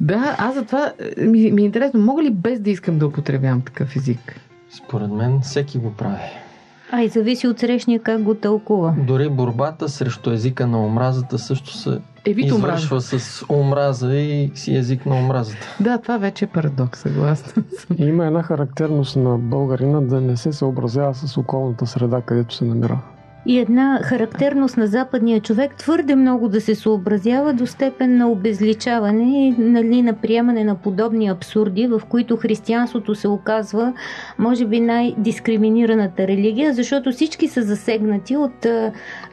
Да, 0.00 0.36
аз 0.38 0.54
затова 0.54 0.92
е, 1.16 1.24
ми, 1.24 1.52
ми 1.52 1.62
е 1.62 1.64
интересно, 1.64 2.00
мога 2.00 2.22
ли 2.22 2.30
без 2.30 2.60
да 2.60 2.70
искам 2.70 2.98
да 2.98 3.06
употребявам 3.06 3.62
такъв 3.62 3.96
език? 3.96 4.40
Според 4.70 5.10
мен 5.10 5.40
всеки 5.40 5.78
го 5.78 5.94
прави. 5.94 6.45
А 6.92 7.02
и 7.02 7.08
зависи 7.08 7.48
от 7.48 7.58
срещния 7.58 8.00
как 8.00 8.22
го 8.22 8.34
тълкува. 8.34 8.94
Дори 8.98 9.28
борбата 9.28 9.88
срещу 9.88 10.30
езика 10.30 10.66
на 10.66 10.84
омразата 10.84 11.38
също 11.38 11.72
се 11.72 11.98
Е, 12.24 12.32
вид 12.34 12.52
омраза. 12.52 12.76
извършва 12.84 13.00
с 13.00 13.44
омраза 13.48 14.14
и 14.14 14.50
си 14.54 14.76
език 14.76 15.06
на 15.06 15.14
омразата. 15.14 15.76
Да, 15.80 15.98
това 15.98 16.18
вече 16.18 16.44
е 16.44 16.48
парадокс, 16.48 17.00
съгласна 17.00 17.62
съм. 17.78 17.96
Има 17.98 18.26
една 18.26 18.42
характерност 18.42 19.16
на 19.16 19.38
българина 19.38 20.00
да 20.00 20.20
не 20.20 20.36
се 20.36 20.52
съобразява 20.52 21.14
с 21.14 21.36
околната 21.36 21.86
среда, 21.86 22.20
където 22.20 22.54
се 22.54 22.64
намира. 22.64 22.98
И 23.48 23.58
една 23.58 24.00
характерност 24.02 24.76
на 24.76 24.86
западния 24.86 25.40
човек 25.40 25.74
твърде 25.76 26.14
много 26.16 26.48
да 26.48 26.60
се 26.60 26.74
съобразява 26.74 27.52
до 27.52 27.66
степен 27.66 28.16
на 28.16 28.30
обезличаване 28.30 29.46
и 29.46 29.54
нали, 29.58 30.02
на 30.02 30.12
приемане 30.12 30.64
на 30.64 30.74
подобни 30.74 31.28
абсурди, 31.28 31.86
в 31.86 32.02
които 32.08 32.36
християнството 32.36 33.14
се 33.14 33.28
оказва, 33.28 33.92
може 34.38 34.66
би, 34.66 34.80
най-дискриминираната 34.80 36.26
религия, 36.26 36.74
защото 36.74 37.12
всички 37.12 37.48
са 37.48 37.62
засегнати 37.62 38.36
от 38.36 38.66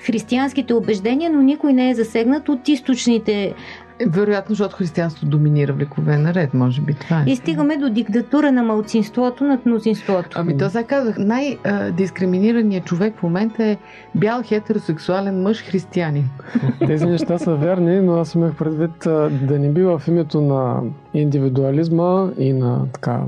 християнските 0.05 0.73
убеждения, 0.73 1.29
но 1.29 1.41
никой 1.41 1.73
не 1.73 1.89
е 1.89 1.95
засегнат 1.95 2.49
от 2.49 2.67
източните. 2.67 3.53
Вероятно, 4.07 4.55
защото 4.55 4.75
християнството 4.75 5.27
доминира 5.27 5.73
векове 5.73 6.17
наред, 6.17 6.53
може 6.53 6.81
би 6.81 6.93
това 6.93 7.19
е. 7.27 7.31
И 7.31 7.35
стигаме 7.35 7.77
до 7.77 7.89
диктатура 7.89 8.51
на 8.51 8.63
малцинството 8.63 9.43
над 9.43 9.65
мнозинството. 9.65 10.29
Ами 10.35 10.57
то 10.57 10.69
сега 10.69 10.83
казах, 10.83 11.15
най-дискриминираният 11.17 12.85
човек 12.85 13.17
в 13.17 13.23
момента 13.23 13.63
е 13.63 13.77
бял 14.15 14.41
хетеросексуален 14.43 15.41
мъж 15.41 15.63
християнин. 15.63 16.29
Тези 16.87 17.05
неща 17.05 17.37
са 17.37 17.55
верни, 17.55 18.01
но 18.01 18.13
аз 18.13 18.35
имах 18.35 18.55
предвид 18.55 18.91
да 19.47 19.59
не 19.59 19.69
бива 19.69 19.99
в 19.99 20.07
името 20.07 20.41
на 20.41 20.81
индивидуализма 21.13 22.29
и 22.37 22.53
на 22.53 22.85
така 22.93 23.21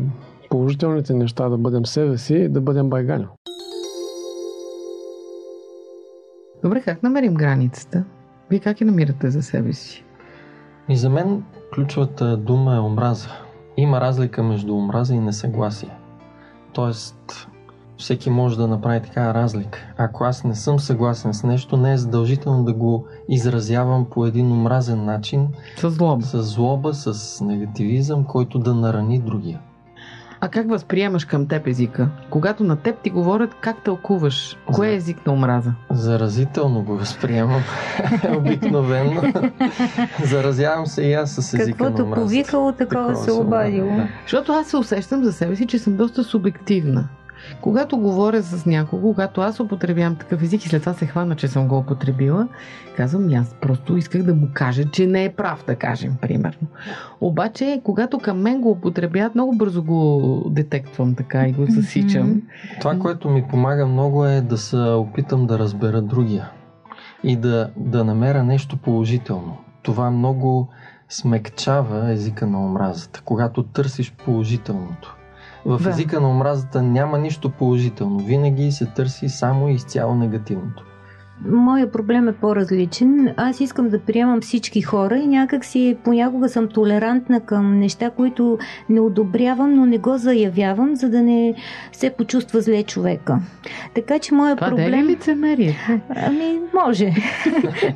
положителните 0.49 1.13
неща 1.13 1.49
да 1.49 1.57
бъдем 1.57 1.85
себе 1.85 2.17
си, 2.17 2.49
да 2.49 2.61
бъдем 2.61 2.89
байгани. 2.89 3.25
Добре, 6.63 6.81
как 6.81 7.03
намерим 7.03 7.33
границата? 7.33 8.03
Вие 8.49 8.59
как 8.59 8.81
я 8.81 8.87
намирате 8.87 9.29
за 9.29 9.41
себе 9.41 9.73
си? 9.73 10.04
И 10.89 10.97
за 10.97 11.09
мен 11.09 11.43
ключовата 11.75 12.37
дума 12.37 12.75
е 12.75 12.79
омраза. 12.79 13.29
Има 13.77 14.01
разлика 14.01 14.43
между 14.43 14.75
омраза 14.75 15.15
и 15.15 15.19
несъгласие. 15.19 15.97
Тоест, 16.73 17.47
всеки 17.97 18.29
може 18.29 18.57
да 18.57 18.67
направи 18.67 19.01
такава 19.01 19.33
разлика. 19.33 19.79
Ако 19.97 20.23
аз 20.23 20.43
не 20.43 20.55
съм 20.55 20.79
съгласен 20.79 21.33
с 21.33 21.43
нещо, 21.43 21.77
не 21.77 21.93
е 21.93 21.97
задължително 21.97 22.63
да 22.63 22.73
го 22.73 23.05
изразявам 23.29 24.05
по 24.05 24.25
един 24.25 24.51
омразен 24.51 25.05
начин, 25.05 25.47
С 25.77 25.89
злоба. 25.89 26.25
с 26.25 26.43
злоба, 26.43 26.93
с 26.93 27.41
негативизъм, 27.41 28.23
който 28.23 28.59
да 28.59 28.75
нарани 28.75 29.19
другия. 29.19 29.59
А 30.45 30.49
как 30.49 30.69
възприемаш 30.69 31.25
към 31.25 31.47
теб 31.47 31.67
езика? 31.67 32.09
Когато 32.29 32.63
на 32.63 32.75
теб 32.75 32.99
ти 32.99 33.09
говорят, 33.09 33.55
как 33.61 33.83
тълкуваш? 33.83 34.57
Кое 34.73 34.89
е 34.89 34.95
език 34.95 35.25
на 35.25 35.33
омраза? 35.33 35.73
Заразително 35.91 36.83
го 36.83 36.97
възприемам, 36.97 37.61
обикновено. 38.37 39.21
Заразявам 40.23 40.87
се 40.87 41.03
и 41.03 41.13
аз 41.13 41.31
с 41.31 41.53
езика 41.53 41.57
на 41.67 41.71
Каквото 41.71 42.03
омразата. 42.03 42.21
повикало, 42.21 42.71
такова 42.71 43.15
се 43.15 43.31
обадило. 43.31 43.95
Да. 43.95 44.07
Защото 44.23 44.51
аз 44.51 44.67
се 44.67 44.77
усещам 44.77 45.23
за 45.23 45.33
себе 45.33 45.55
си, 45.55 45.67
че 45.67 45.79
съм 45.79 45.95
доста 45.95 46.23
субективна. 46.23 47.07
Когато 47.61 47.97
говоря 47.97 48.43
с 48.43 48.65
някого, 48.65 49.07
когато 49.07 49.41
аз 49.41 49.59
употребявам 49.59 50.15
такъв 50.15 50.41
език 50.41 50.65
и 50.65 50.69
след 50.69 50.81
това 50.81 50.93
се 50.93 51.05
хвана, 51.05 51.35
че 51.35 51.47
съм 51.47 51.67
го 51.67 51.77
употребила, 51.77 52.47
казвам, 52.97 53.23
«Ами 53.23 53.35
аз 53.35 53.55
просто 53.61 53.97
исках 53.97 54.23
да 54.23 54.35
му 54.35 54.47
кажа, 54.53 54.83
че 54.91 55.07
не 55.07 55.23
е 55.25 55.33
прав, 55.33 55.63
да 55.67 55.75
кажем, 55.75 56.15
примерно. 56.21 56.67
Обаче, 57.21 57.81
когато 57.83 58.19
към 58.19 58.41
мен 58.41 58.61
го 58.61 58.71
употребяват, 58.71 59.35
много 59.35 59.55
бързо 59.57 59.83
го 59.83 60.43
детектвам 60.49 61.15
така 61.15 61.47
и 61.47 61.51
го 61.51 61.65
засичам. 61.69 62.41
Това, 62.79 62.99
което 62.99 63.29
ми 63.29 63.43
помага 63.49 63.85
много 63.85 64.25
е 64.25 64.41
да 64.41 64.57
се 64.57 64.77
опитам 64.77 65.47
да 65.47 65.59
разбера 65.59 66.01
другия 66.01 66.49
и 67.23 67.35
да, 67.35 67.69
да 67.77 68.03
намеря 68.03 68.43
нещо 68.43 68.77
положително. 68.77 69.57
Това 69.83 70.11
много 70.11 70.69
смекчава 71.09 72.11
езика 72.11 72.47
на 72.47 72.65
омразата, 72.65 73.21
когато 73.25 73.63
търсиш 73.63 74.13
положителното. 74.13 75.14
В 75.65 75.83
Да. 75.83 75.89
езика 75.89 76.21
на 76.21 76.29
омразата 76.29 76.81
няма 76.81 77.17
нищо 77.17 77.49
положително. 77.49 78.19
Винаги 78.19 78.71
се 78.71 78.85
търси 78.85 79.29
само 79.29 79.69
и 79.69 79.73
изцяло 79.73 80.15
негативното. 80.15 80.85
Моя 81.43 81.91
проблем 81.91 82.27
е 82.27 82.33
по-различен. 82.33 83.33
Аз 83.37 83.59
искам 83.59 83.89
да 83.89 83.99
приемам 83.99 84.41
всички 84.41 84.81
хора 84.81 85.17
и 85.17 85.27
някак 85.27 85.65
си 85.65 85.97
понякога 86.03 86.49
съм 86.49 86.67
толерантна 86.67 87.39
към 87.39 87.79
неща, 87.79 88.09
които 88.09 88.57
не 88.89 88.99
одобрявам, 88.99 89.75
но 89.75 89.85
не 89.85 89.97
го 89.97 90.17
заявявам, 90.17 90.95
за 90.95 91.09
да 91.09 91.21
не 91.21 91.53
се 91.91 92.09
почувства 92.09 92.61
зле 92.61 92.83
човека. 92.83 93.39
Така 93.95 94.19
че 94.19 94.33
моя 94.33 94.55
Това 94.55 94.67
проблем... 94.67 94.91
не 94.91 94.99
е 94.99 95.03
ли 95.03 95.07
лицемерие? 95.07 95.75
Ами, 96.15 96.59
може. 96.85 97.05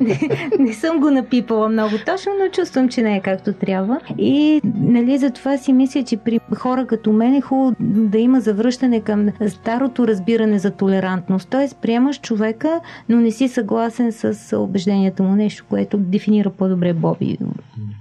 не, 0.00 0.20
не 0.58 0.72
съм 0.72 1.00
го 1.00 1.10
напипала 1.10 1.68
много 1.68 1.94
точно, 2.06 2.32
но 2.42 2.50
чувствам, 2.50 2.88
че 2.88 3.02
не 3.02 3.16
е 3.16 3.20
както 3.20 3.52
трябва. 3.52 4.00
И 4.18 4.60
нали, 4.80 5.18
затова 5.18 5.58
си 5.58 5.72
мисля, 5.72 6.02
че 6.02 6.16
при 6.16 6.40
хора 6.54 6.86
като 6.86 7.12
мен 7.12 7.34
е 7.34 7.40
хубаво 7.40 7.76
да 7.80 8.18
има 8.18 8.40
завръщане 8.40 9.00
към 9.00 9.28
старото 9.48 10.08
разбиране 10.08 10.58
за 10.58 10.70
толерантност. 10.70 11.48
Тоест, 11.48 11.76
приемаш 11.76 12.20
човека, 12.20 12.80
но 13.08 13.16
не 13.16 13.29
си 13.30 13.48
съгласен 13.48 14.12
с 14.12 14.56
убежденията 14.58 15.22
му. 15.22 15.34
Нещо, 15.34 15.64
което 15.68 15.98
дефинира 15.98 16.50
по-добре 16.50 16.92
Боби 16.92 17.38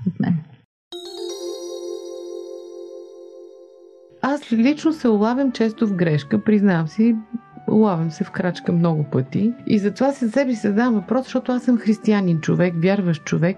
от 0.07 0.19
мен. 0.19 0.33
Аз 4.21 4.51
лично 4.51 4.93
се 4.93 5.07
улавям 5.07 5.51
често 5.51 5.87
в 5.87 5.93
грешка, 5.93 6.43
признавам 6.43 6.87
си, 6.87 7.15
улавям 7.67 8.11
се 8.11 8.23
в 8.23 8.31
крачка 8.31 8.71
много 8.71 9.03
пъти. 9.03 9.53
И 9.67 9.79
затова 9.79 10.11
се 10.11 10.29
себе 10.29 10.53
си 10.53 10.67
задавам 10.67 10.93
въпрос, 10.93 11.23
защото 11.23 11.51
аз 11.51 11.63
съм 11.63 11.77
християнин 11.77 12.39
човек, 12.39 12.73
вярващ 12.77 13.25
човек. 13.25 13.57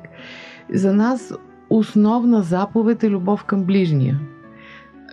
За 0.73 0.93
нас 0.93 1.33
основна 1.69 2.41
заповед 2.41 3.03
е 3.03 3.09
любов 3.09 3.43
към 3.43 3.63
ближния. 3.63 4.19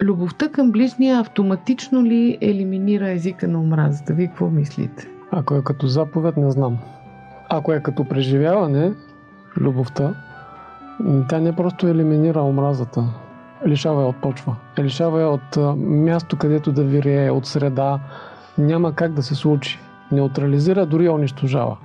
Любовта 0.03 0.49
към 0.49 0.73
ближния 0.73 1.19
автоматично 1.19 2.05
ли 2.05 2.39
елиминира 2.41 3.11
езика 3.11 3.49
на 3.49 3.61
омразата? 3.61 4.15
Вие 4.15 4.27
какво 4.27 4.51
мислите? 4.51 5.09
Ако 5.31 5.55
е 5.55 5.63
като 5.63 5.87
заповед, 5.87 6.37
не 6.37 6.51
знам. 6.51 6.79
Ако 7.49 7.73
е 7.73 7.81
като 7.83 8.05
преживяване, 8.05 8.93
любовта, 9.57 10.15
тя 11.29 11.39
не 11.39 11.53
просто 11.57 11.89
елиминира 11.89 12.43
омразата. 12.43 13.05
Лишава 13.67 14.03
я 14.03 14.09
от 14.09 14.17
почва. 14.17 14.57
Лишава 14.79 15.21
я 15.21 15.29
от 15.29 15.77
място, 15.79 16.37
където 16.37 16.73
да 16.73 16.83
вирее, 16.85 17.31
от 17.31 17.47
среда. 17.47 17.99
Няма 18.59 18.93
как 18.93 19.13
да 19.13 19.23
се 19.23 19.35
случи. 19.35 19.79
Неутрализира, 20.13 20.87
дори 20.87 21.09
унищожава. 21.09 21.77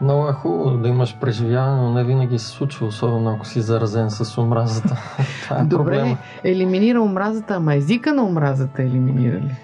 Много 0.00 0.28
е 0.28 0.32
хубаво 0.32 0.70
да 0.70 0.88
имаш 0.88 1.18
преживяване, 1.20 1.82
но 1.82 1.92
не 1.92 2.04
винаги 2.04 2.38
се 2.38 2.46
случва, 2.46 2.86
особено 2.86 3.30
ако 3.30 3.46
си 3.46 3.60
заразен 3.60 4.10
с 4.10 4.38
омразата. 4.38 4.96
Това 5.44 5.60
е 5.60 5.64
Добре, 5.64 5.84
проблема. 5.84 6.16
елиминира 6.44 7.02
омразата, 7.02 7.54
ама 7.54 7.74
езика 7.74 8.12
на 8.14 8.24
омразата 8.24 8.82
елиминира 8.82 9.36
ли? 9.36 9.56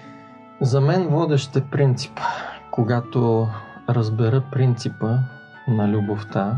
За 0.61 0.81
мен 0.81 1.07
водещ 1.07 1.55
е 1.55 1.61
принцип. 1.61 2.19
Когато 2.77 3.47
разбера 3.89 4.41
принципа 4.51 5.17
на 5.67 5.87
любовта, 5.87 6.55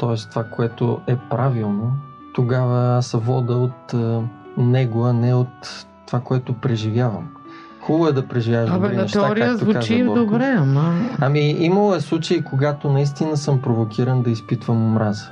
т.е. 0.00 0.28
това, 0.30 0.44
което 0.44 1.00
е 1.06 1.16
правилно, 1.16 1.92
тогава 2.34 3.02
се 3.02 3.16
вода 3.16 3.54
от 3.54 3.94
е, 3.94 4.20
него, 4.56 5.04
а 5.04 5.12
не 5.12 5.34
от 5.34 5.86
това, 6.06 6.20
което 6.20 6.52
преживявам. 6.52 7.28
Хубаво 7.80 8.06
е 8.08 8.12
да 8.12 8.28
преживяваш 8.28 8.70
Абе, 8.70 8.78
добри 8.78 8.96
на 8.96 9.02
неща, 9.02 9.20
теория 9.20 9.46
както 9.46 9.64
звучи 9.64 9.98
каза 9.98 10.14
добре, 10.14 10.54
ама... 10.58 10.94
Ами, 11.20 11.40
имало 11.40 11.94
е 11.94 12.00
случаи, 12.00 12.44
когато 12.44 12.92
наистина 12.92 13.36
съм 13.36 13.62
провокиран 13.62 14.22
да 14.22 14.30
изпитвам 14.30 14.86
омраза. 14.86 15.30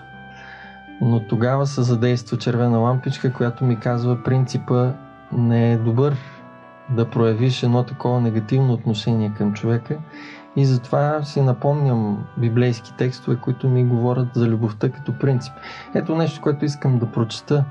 Но 1.01 1.21
тогава 1.21 1.67
се 1.67 1.83
задейства 1.83 2.39
червена 2.39 2.79
лампичка, 2.79 3.33
която 3.33 3.65
ми 3.65 3.81
казва 3.81 4.23
принципа 4.25 4.91
не 5.33 5.73
е 5.73 5.77
добър 5.77 6.17
да 6.91 7.11
проявиш 7.11 7.63
едно 7.63 7.83
такова 7.83 8.21
негативно 8.21 8.73
отношение 8.73 9.33
към 9.39 9.53
човека. 9.53 9.99
И 10.57 10.65
затова 10.65 11.23
си 11.23 11.41
напомням 11.41 12.27
библейски 12.39 12.95
текстове, 12.99 13.37
които 13.37 13.69
ми 13.69 13.85
говорят 13.85 14.29
за 14.35 14.47
любовта 14.47 14.91
като 14.91 15.19
принцип. 15.19 15.53
Ето 15.95 16.17
нещо, 16.17 16.41
което 16.43 16.65
искам 16.65 16.99
да 16.99 17.07
прочета. 17.07 17.65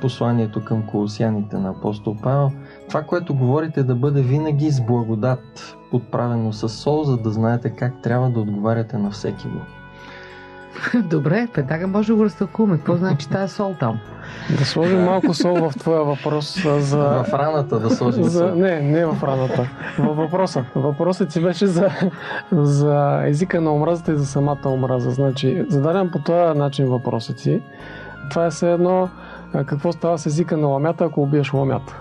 Посланието 0.00 0.64
към 0.64 0.86
колосяните 0.86 1.56
на 1.56 1.70
апостол 1.70 2.16
Павел. 2.22 2.50
Това, 2.88 3.02
което 3.02 3.34
говорите, 3.34 3.82
да 3.82 3.94
бъде 3.94 4.22
винаги 4.22 4.70
с 4.70 4.80
благодат, 4.86 5.76
подправено 5.90 6.52
с 6.52 6.68
сол, 6.68 7.04
за 7.04 7.16
да 7.16 7.30
знаете 7.30 7.70
как 7.70 8.02
трябва 8.02 8.30
да 8.30 8.40
отговаряте 8.40 8.98
на 8.98 9.10
всеки 9.10 9.48
го. 9.48 9.60
Добре, 10.94 11.48
веднага 11.56 11.86
може 11.86 12.08
да 12.08 12.14
го 12.14 12.24
разтълкуваме. 12.24 12.76
Какво 12.76 12.96
значи 12.96 13.28
тази 13.28 13.54
сол 13.54 13.74
там? 13.80 13.98
Да 14.58 14.64
сложим 14.64 15.04
малко 15.04 15.34
сол 15.34 15.70
в 15.70 15.78
твоя 15.78 16.04
въпрос 16.04 16.64
за... 16.78 17.24
В 17.28 17.34
раната 17.34 17.80
да 17.80 17.90
сложим 17.90 18.24
за... 18.24 18.38
сол. 18.38 18.54
Не, 18.54 18.80
не 18.80 19.06
в 19.06 19.22
раната. 19.22 19.68
Във 19.98 20.16
въпроса. 20.16 20.64
Въпросът 20.74 21.28
ти 21.28 21.40
беше 21.40 21.66
за, 21.66 21.90
за 22.52 23.22
езика 23.24 23.60
на 23.60 23.74
омразата 23.74 24.12
и 24.12 24.16
за 24.16 24.26
самата 24.26 24.66
омраза. 24.66 25.10
Значи, 25.10 25.64
зададен 25.68 26.10
по 26.10 26.18
този 26.18 26.58
начин 26.58 26.86
въпросът 26.86 27.36
ти, 27.36 27.62
това 28.30 28.46
е 28.46 28.50
все 28.50 28.72
едно 28.72 29.08
какво 29.66 29.92
става 29.92 30.18
с 30.18 30.26
езика 30.26 30.56
на 30.56 30.66
ламята, 30.66 31.04
ако 31.04 31.22
убиеш 31.22 31.52
ламята. 31.52 32.00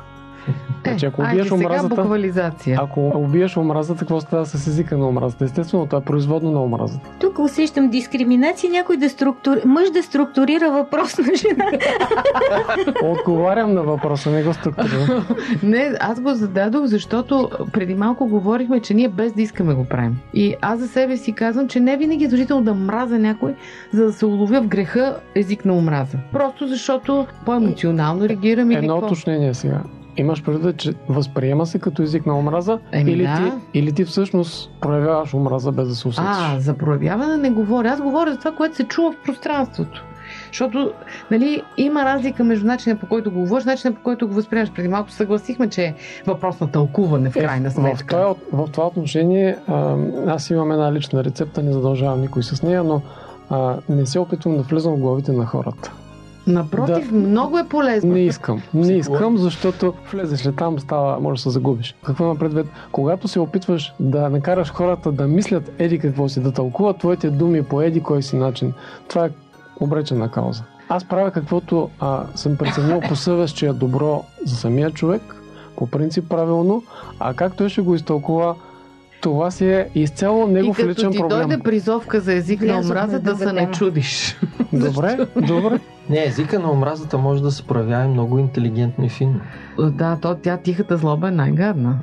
Значи, 0.88 1.06
ако 1.06 1.22
айде 1.22 1.42
убиеш 1.42 1.52
омразата, 1.52 1.96
буквализация. 1.96 2.80
ако 2.82 3.12
убиеш 3.16 3.58
омразата, 3.58 4.00
какво 4.00 4.22
става 4.22 4.46
с 4.46 4.68
езика 4.68 4.98
на 4.98 5.08
омразата? 5.08 5.46
Естествено, 5.46 5.86
това 5.86 5.98
е 5.98 6.02
производно 6.02 6.52
на 6.52 6.64
омразата. 6.64 7.10
Тук 7.20 7.40
усещам 7.40 7.90
дискриминация, 7.90 8.72
някой 8.72 8.98
да 8.98 9.10
структури... 9.10 9.62
мъж 9.66 9.90
да 9.90 10.04
структурира 10.04 10.72
въпрос 10.72 11.18
на 11.18 11.36
жена. 11.36 11.72
Отговарям 13.04 13.74
на 13.74 13.84
въпроса, 13.84 14.32
не 14.32 14.44
го 14.44 14.54
структурирам. 14.54 15.26
Не, 15.64 15.92
аз 16.00 16.22
го 16.22 16.34
зададох, 16.34 16.86
защото 16.86 17.50
преди 17.74 17.96
малко 17.96 18.28
говорихме, 18.28 18.80
че 18.80 18.94
ние 18.94 19.10
без 19.10 19.34
да 19.34 19.42
искаме 19.42 19.74
го 19.74 19.86
правим. 19.86 20.18
И 20.34 20.56
аз 20.62 20.80
за 20.80 20.88
себе 20.88 21.18
си 21.18 21.34
казвам, 21.34 21.68
че 21.68 21.80
не 21.80 21.98
винаги 21.98 22.24
е 22.24 22.28
задължително 22.28 22.64
да 22.64 22.74
мразя 22.74 23.20
някой, 23.20 23.56
за 23.94 24.06
да 24.06 24.14
се 24.14 24.26
уловя 24.26 24.62
в 24.62 24.68
греха 24.68 25.16
език 25.36 25.66
на 25.66 25.74
омраза. 25.74 26.18
Просто 26.32 26.68
защото 26.68 27.28
по-емоционално 27.46 28.30
реагирам 28.30 28.72
Едно 28.72 28.94
какво. 28.94 29.06
уточнение 29.06 29.54
сега. 29.54 29.82
Имаш 30.18 30.44
предвид, 30.44 30.78
че 30.78 30.94
възприема 31.10 31.66
се 31.66 31.80
като 31.80 32.02
език 32.02 32.26
на 32.26 32.38
омраза 32.38 32.80
Еми 32.92 33.12
или, 33.12 33.24
да. 33.24 33.36
ти, 33.36 33.80
или 33.80 33.92
ти 33.92 34.06
всъщност 34.06 34.72
проявяваш 34.82 35.34
омраза 35.34 35.72
без 35.72 35.88
да 35.88 35.96
се 35.96 36.08
усетиш? 36.08 36.30
А, 36.30 36.60
за 36.60 36.74
проявяване 36.74 37.38
не 37.38 37.50
говоря. 37.50 37.90
Аз 37.90 38.02
говоря 38.02 38.32
за 38.32 38.38
това, 38.38 38.52
което 38.52 38.76
се 38.76 38.84
чува 38.84 39.12
в 39.12 39.24
пространството. 39.26 40.04
Защото 40.48 40.92
нали, 41.32 41.62
има 41.78 42.06
разлика 42.06 42.44
между 42.44 42.66
начина 42.66 42.96
по 42.96 43.08
който 43.08 43.32
го 43.32 43.40
говориш, 43.40 43.66
начина 43.66 43.94
по 43.94 44.02
който 44.02 44.28
го 44.28 44.34
възприемаш. 44.34 44.72
Преди 44.72 44.88
малко 44.88 45.12
съгласихме, 45.12 45.70
че 45.70 45.84
е 45.84 45.94
въпрос 46.28 46.60
на 46.60 46.72
тълкуване 46.72 47.30
в 47.30 47.34
крайна 47.34 47.68
Е, 47.68 47.70
в, 47.70 47.74
сметка. 47.74 48.06
това, 48.06 48.36
в 48.66 48.72
това 48.72 48.88
отношение 48.88 49.58
аз 50.28 50.50
имам 50.50 50.72
една 50.72 50.94
лична 50.94 51.24
рецепта, 51.24 51.64
не 51.64 51.72
задължавам 51.72 52.22
никой 52.22 52.44
с 52.44 52.64
нея, 52.64 52.84
но 52.84 53.02
а, 53.50 53.76
не 53.90 54.06
се 54.06 54.20
опитвам 54.20 54.58
да 54.58 54.64
влизам 54.64 54.94
в 54.94 55.00
главите 55.00 55.32
на 55.32 55.46
хората. 55.46 55.92
Напротив, 56.48 57.12
много 57.12 57.58
е 57.58 57.68
полезно. 57.70 58.14
Не 58.14 58.20
искам. 58.20 58.62
Не 58.74 58.94
искам, 58.94 59.38
защото 59.38 59.94
влезеш 60.12 60.46
ли 60.46 60.56
там, 60.56 60.80
става, 60.80 61.20
може 61.20 61.38
да 61.38 61.42
се 61.42 61.50
загубиш. 61.50 61.96
Какво 62.06 62.24
има 62.24 62.36
предвид? 62.36 62.66
Когато 62.92 63.28
се 63.28 63.40
опитваш 63.40 63.94
да 64.00 64.30
накараш 64.30 64.72
хората 64.72 65.12
да 65.12 65.28
мислят 65.28 65.72
еди 65.80 66.00
какво 66.00 66.30
си, 66.30 66.40
да 66.40 66.52
тълкуват 66.52 66.98
твоите 66.98 67.30
думи 67.30 67.64
по 67.64 67.82
еди 67.82 68.02
кой 68.02 68.24
си 68.24 68.36
начин, 68.36 68.74
това 69.08 69.26
е 69.26 69.30
обречена 69.80 70.32
кауза. 70.32 70.64
Аз 70.90 71.06
правя 71.06 71.32
каквото 71.32 71.90
а, 72.00 72.24
съм 72.36 72.58
преценил 72.58 73.00
по 73.08 73.16
съвест, 73.16 73.56
че 73.56 73.68
е 73.68 73.74
добро 73.74 74.24
за 74.46 74.56
самия 74.56 74.92
човек, 74.92 75.22
по 75.76 75.88
принцип 75.88 76.30
правилно, 76.30 76.84
а 77.20 77.34
как 77.34 77.56
той 77.56 77.70
ще 77.70 77.82
го 77.82 77.96
изтълкува, 77.96 78.56
това 79.22 79.52
си 79.52 79.66
е 79.66 79.90
изцяло 79.96 80.48
негов 80.48 80.80
и 80.80 80.82
като 80.82 80.90
личен 80.90 81.12
ти 81.12 81.18
проблем. 81.18 81.48
дойде 81.48 81.64
призовка 81.64 82.20
за 82.20 82.34
език 82.34 82.62
на 82.62 82.80
омразата, 82.80 83.20
да 83.20 83.36
се 83.36 83.54
не 83.54 83.72
чудиш. 83.72 84.40
Добре, 84.74 85.28
добре. 85.36 85.80
Не, 86.10 86.26
езика 86.26 86.60
на 86.60 86.72
омразата 86.72 87.18
може 87.18 87.44
да 87.44 87.52
се 87.52 87.64
проявява 87.64 88.06
и 88.06 88.08
много 88.08 88.40
интелигентно 88.40 89.06
и 89.06 89.10
финно. 89.10 89.40
Да, 89.80 90.18
то 90.22 90.36
тя 90.36 90.58
тихата 90.58 90.98
злоба 90.98 91.28
е 91.28 91.32
най-гадна. 91.32 92.00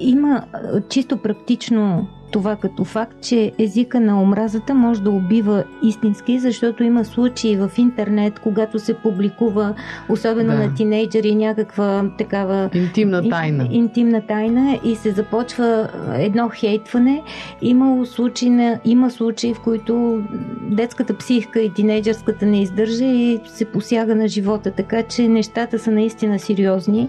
Има 0.00 0.42
чисто 0.88 1.16
практично 1.16 2.08
това 2.32 2.56
като 2.56 2.84
факт, 2.84 3.16
че 3.22 3.52
езика 3.58 4.00
на 4.00 4.22
омразата 4.22 4.74
може 4.74 5.02
да 5.02 5.10
убива 5.10 5.64
истински, 5.82 6.38
защото 6.38 6.82
има 6.84 7.04
случаи 7.04 7.56
в 7.56 7.70
интернет, 7.78 8.38
когато 8.38 8.78
се 8.78 8.94
публикува, 8.94 9.74
особено 10.08 10.50
Да. 10.50 10.58
на 10.58 10.74
тинейджери, 10.74 11.34
някаква 11.34 12.04
такава 12.18 12.70
Интимна 12.74 13.28
тайна. 13.28 13.64
ин- 13.64 13.72
интимна 13.72 14.20
тайна 14.20 14.78
и 14.84 14.96
се 14.96 15.10
започва 15.10 15.88
едно 16.14 16.50
хейтване. 16.50 17.22
Имало 17.62 18.06
случаи 18.06 18.50
на, 18.50 18.78
има 18.84 19.10
случаи, 19.10 19.54
в 19.54 19.60
които 19.60 20.22
детската 20.62 21.16
психика 21.16 21.60
и 21.60 21.70
тинейджърската 21.70 22.46
не 22.46 22.62
издържа 22.62 23.04
и 23.04 23.40
се 23.46 23.64
посяга 23.64 24.14
на 24.14 24.28
живота, 24.28 24.70
така 24.70 25.02
че 25.02 25.28
нещата 25.28 25.78
са 25.78 25.90
наистина 25.90 26.38
сериозни 26.38 27.08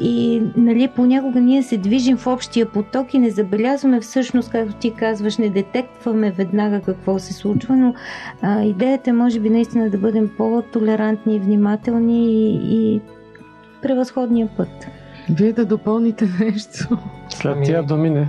и 0.00 0.42
нали, 0.56 0.88
понякога 0.88 1.40
ние 1.40 1.62
се 1.62 1.76
движим 1.78 2.16
в 2.16 2.26
общия 2.26 2.66
поток 2.66 3.14
и 3.14 3.18
не 3.18 3.30
забелязваме 3.30 4.00
всъщност, 4.00 4.50
както 4.58 4.80
ти 4.80 4.94
казваш, 4.94 5.38
не 5.38 5.50
детектваме 5.50 6.30
веднага 6.30 6.80
какво 6.80 7.18
се 7.18 7.32
случва, 7.32 7.76
но 7.76 7.94
а, 8.42 8.62
идеята 8.62 9.10
е 9.10 9.12
може 9.12 9.40
би 9.40 9.50
наистина 9.50 9.90
да 9.90 9.98
бъдем 9.98 10.30
по-толерантни 10.36 11.36
и 11.36 11.40
внимателни 11.40 12.32
и, 12.32 12.58
и 12.74 13.00
превъзходния 13.82 14.48
път. 14.56 14.86
Вие 15.30 15.52
да 15.52 15.64
допълните 15.64 16.28
нещо. 16.40 16.98
След 17.28 17.56
Ами- 17.56 17.64
тия 17.64 17.82
думи 17.82 18.10
не. 18.10 18.28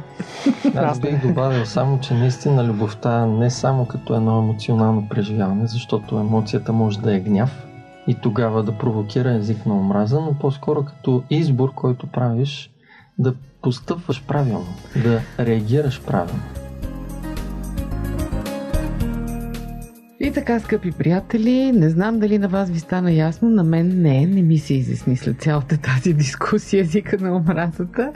Аз 0.75 0.99
бих 0.99 1.27
добавил 1.27 1.65
само, 1.65 1.99
че 1.99 2.13
наистина 2.13 2.63
любовта 2.63 3.25
не 3.25 3.49
само 3.49 3.85
като 3.85 4.15
едно 4.15 4.39
емоционално 4.39 5.09
преживяване, 5.09 5.67
защото 5.67 6.19
емоцията 6.19 6.73
може 6.73 6.99
да 6.99 7.15
е 7.15 7.19
гняв 7.19 7.65
и 8.07 8.15
тогава 8.15 8.63
да 8.63 8.77
провокира 8.77 9.31
език 9.31 9.65
на 9.65 9.73
омраза, 9.73 10.19
но 10.19 10.33
по-скоро 10.39 10.85
като 10.85 11.23
избор, 11.29 11.73
който 11.73 12.07
правиш 12.07 12.71
да 13.19 13.33
постъпваш 13.61 14.23
правилно, 14.27 14.73
да 14.95 15.21
реагираш 15.39 16.01
правилно. 16.01 16.58
И 20.21 20.31
така, 20.31 20.59
скъпи 20.59 20.91
приятели, 20.91 21.71
не 21.71 21.89
знам 21.89 22.19
дали 22.19 22.37
на 22.37 22.47
вас 22.47 22.69
ви 22.69 22.79
стана 22.79 23.11
ясно, 23.11 23.49
на 23.49 23.63
мен 23.63 24.01
не, 24.01 24.25
не 24.25 24.41
ми 24.41 24.57
се 24.57 24.73
изясни 24.73 25.17
след 25.17 25.41
цялата 25.41 25.77
тази 25.77 26.13
дискусия 26.13 26.81
езика 26.81 27.17
на 27.17 27.35
омразата, 27.35 28.11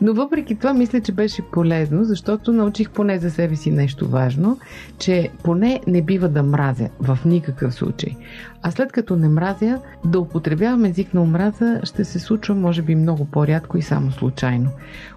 но 0.00 0.14
въпреки 0.14 0.54
това 0.54 0.74
мисля, 0.74 1.00
че 1.00 1.12
беше 1.12 1.42
полезно, 1.52 2.04
защото 2.04 2.52
научих 2.52 2.90
поне 2.90 3.18
за 3.18 3.30
себе 3.30 3.56
си 3.56 3.70
нещо 3.70 4.08
важно, 4.08 4.58
че 4.98 5.28
поне 5.44 5.80
не 5.86 6.02
бива 6.02 6.28
да 6.28 6.42
мразя 6.42 6.88
в 7.00 7.18
никакъв 7.24 7.74
случай. 7.74 8.16
А 8.62 8.70
след 8.70 8.92
като 8.92 9.16
не 9.16 9.28
мразя, 9.28 9.80
да 10.04 10.20
употребявам 10.20 10.84
език 10.84 11.14
на 11.14 11.22
омраза 11.22 11.80
ще 11.84 12.04
се 12.04 12.18
случва 12.18 12.54
може 12.54 12.82
би 12.82 12.94
много 12.94 13.24
по-рядко 13.24 13.78
и 13.78 13.82
само 13.82 14.10
случайно. 14.10 14.70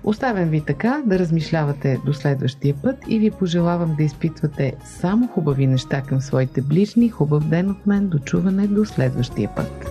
Оставям 0.03 0.49
ви 0.49 0.61
така 0.61 1.01
да 1.05 1.19
размишлявате 1.19 1.99
до 2.05 2.13
следващия 2.13 2.75
път 2.83 2.95
и 3.07 3.19
ви 3.19 3.31
пожелавам 3.31 3.95
да 3.97 4.03
изпитвате 4.03 4.73
само 4.85 5.27
хубави 5.27 5.67
неща 5.67 6.01
към 6.01 6.21
своите 6.31 6.61
ближни. 6.61 7.09
Хубав 7.09 7.47
ден 7.47 7.69
от 7.69 7.87
мен, 7.87 8.07
дочуване 8.07 8.67
до 8.67 8.85
следващия 8.85 9.49
път. 9.55 9.87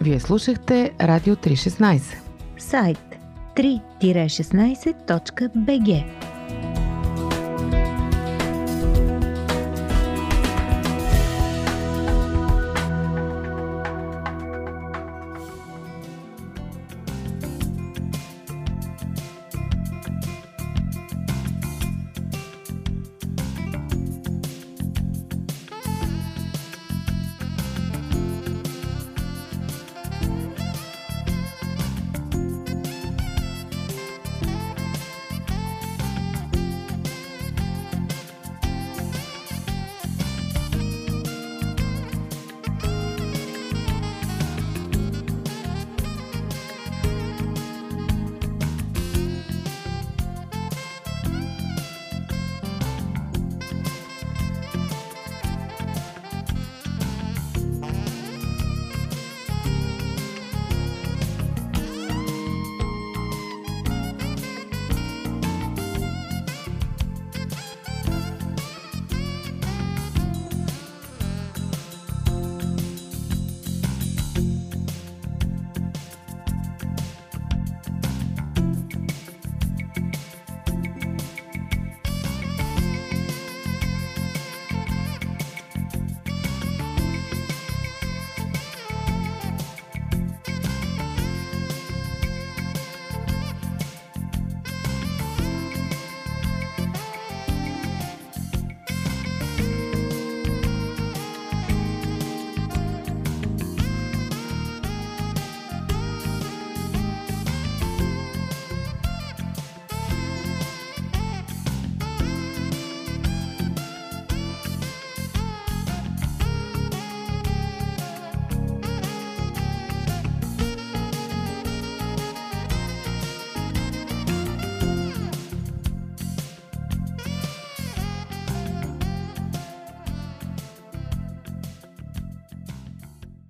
Вие 0.00 0.20
слушахте 0.20 0.92
Радио 1.00 1.36
316. 1.36 2.00
Сайт 2.58 2.98
3-16.bg 3.56 6.04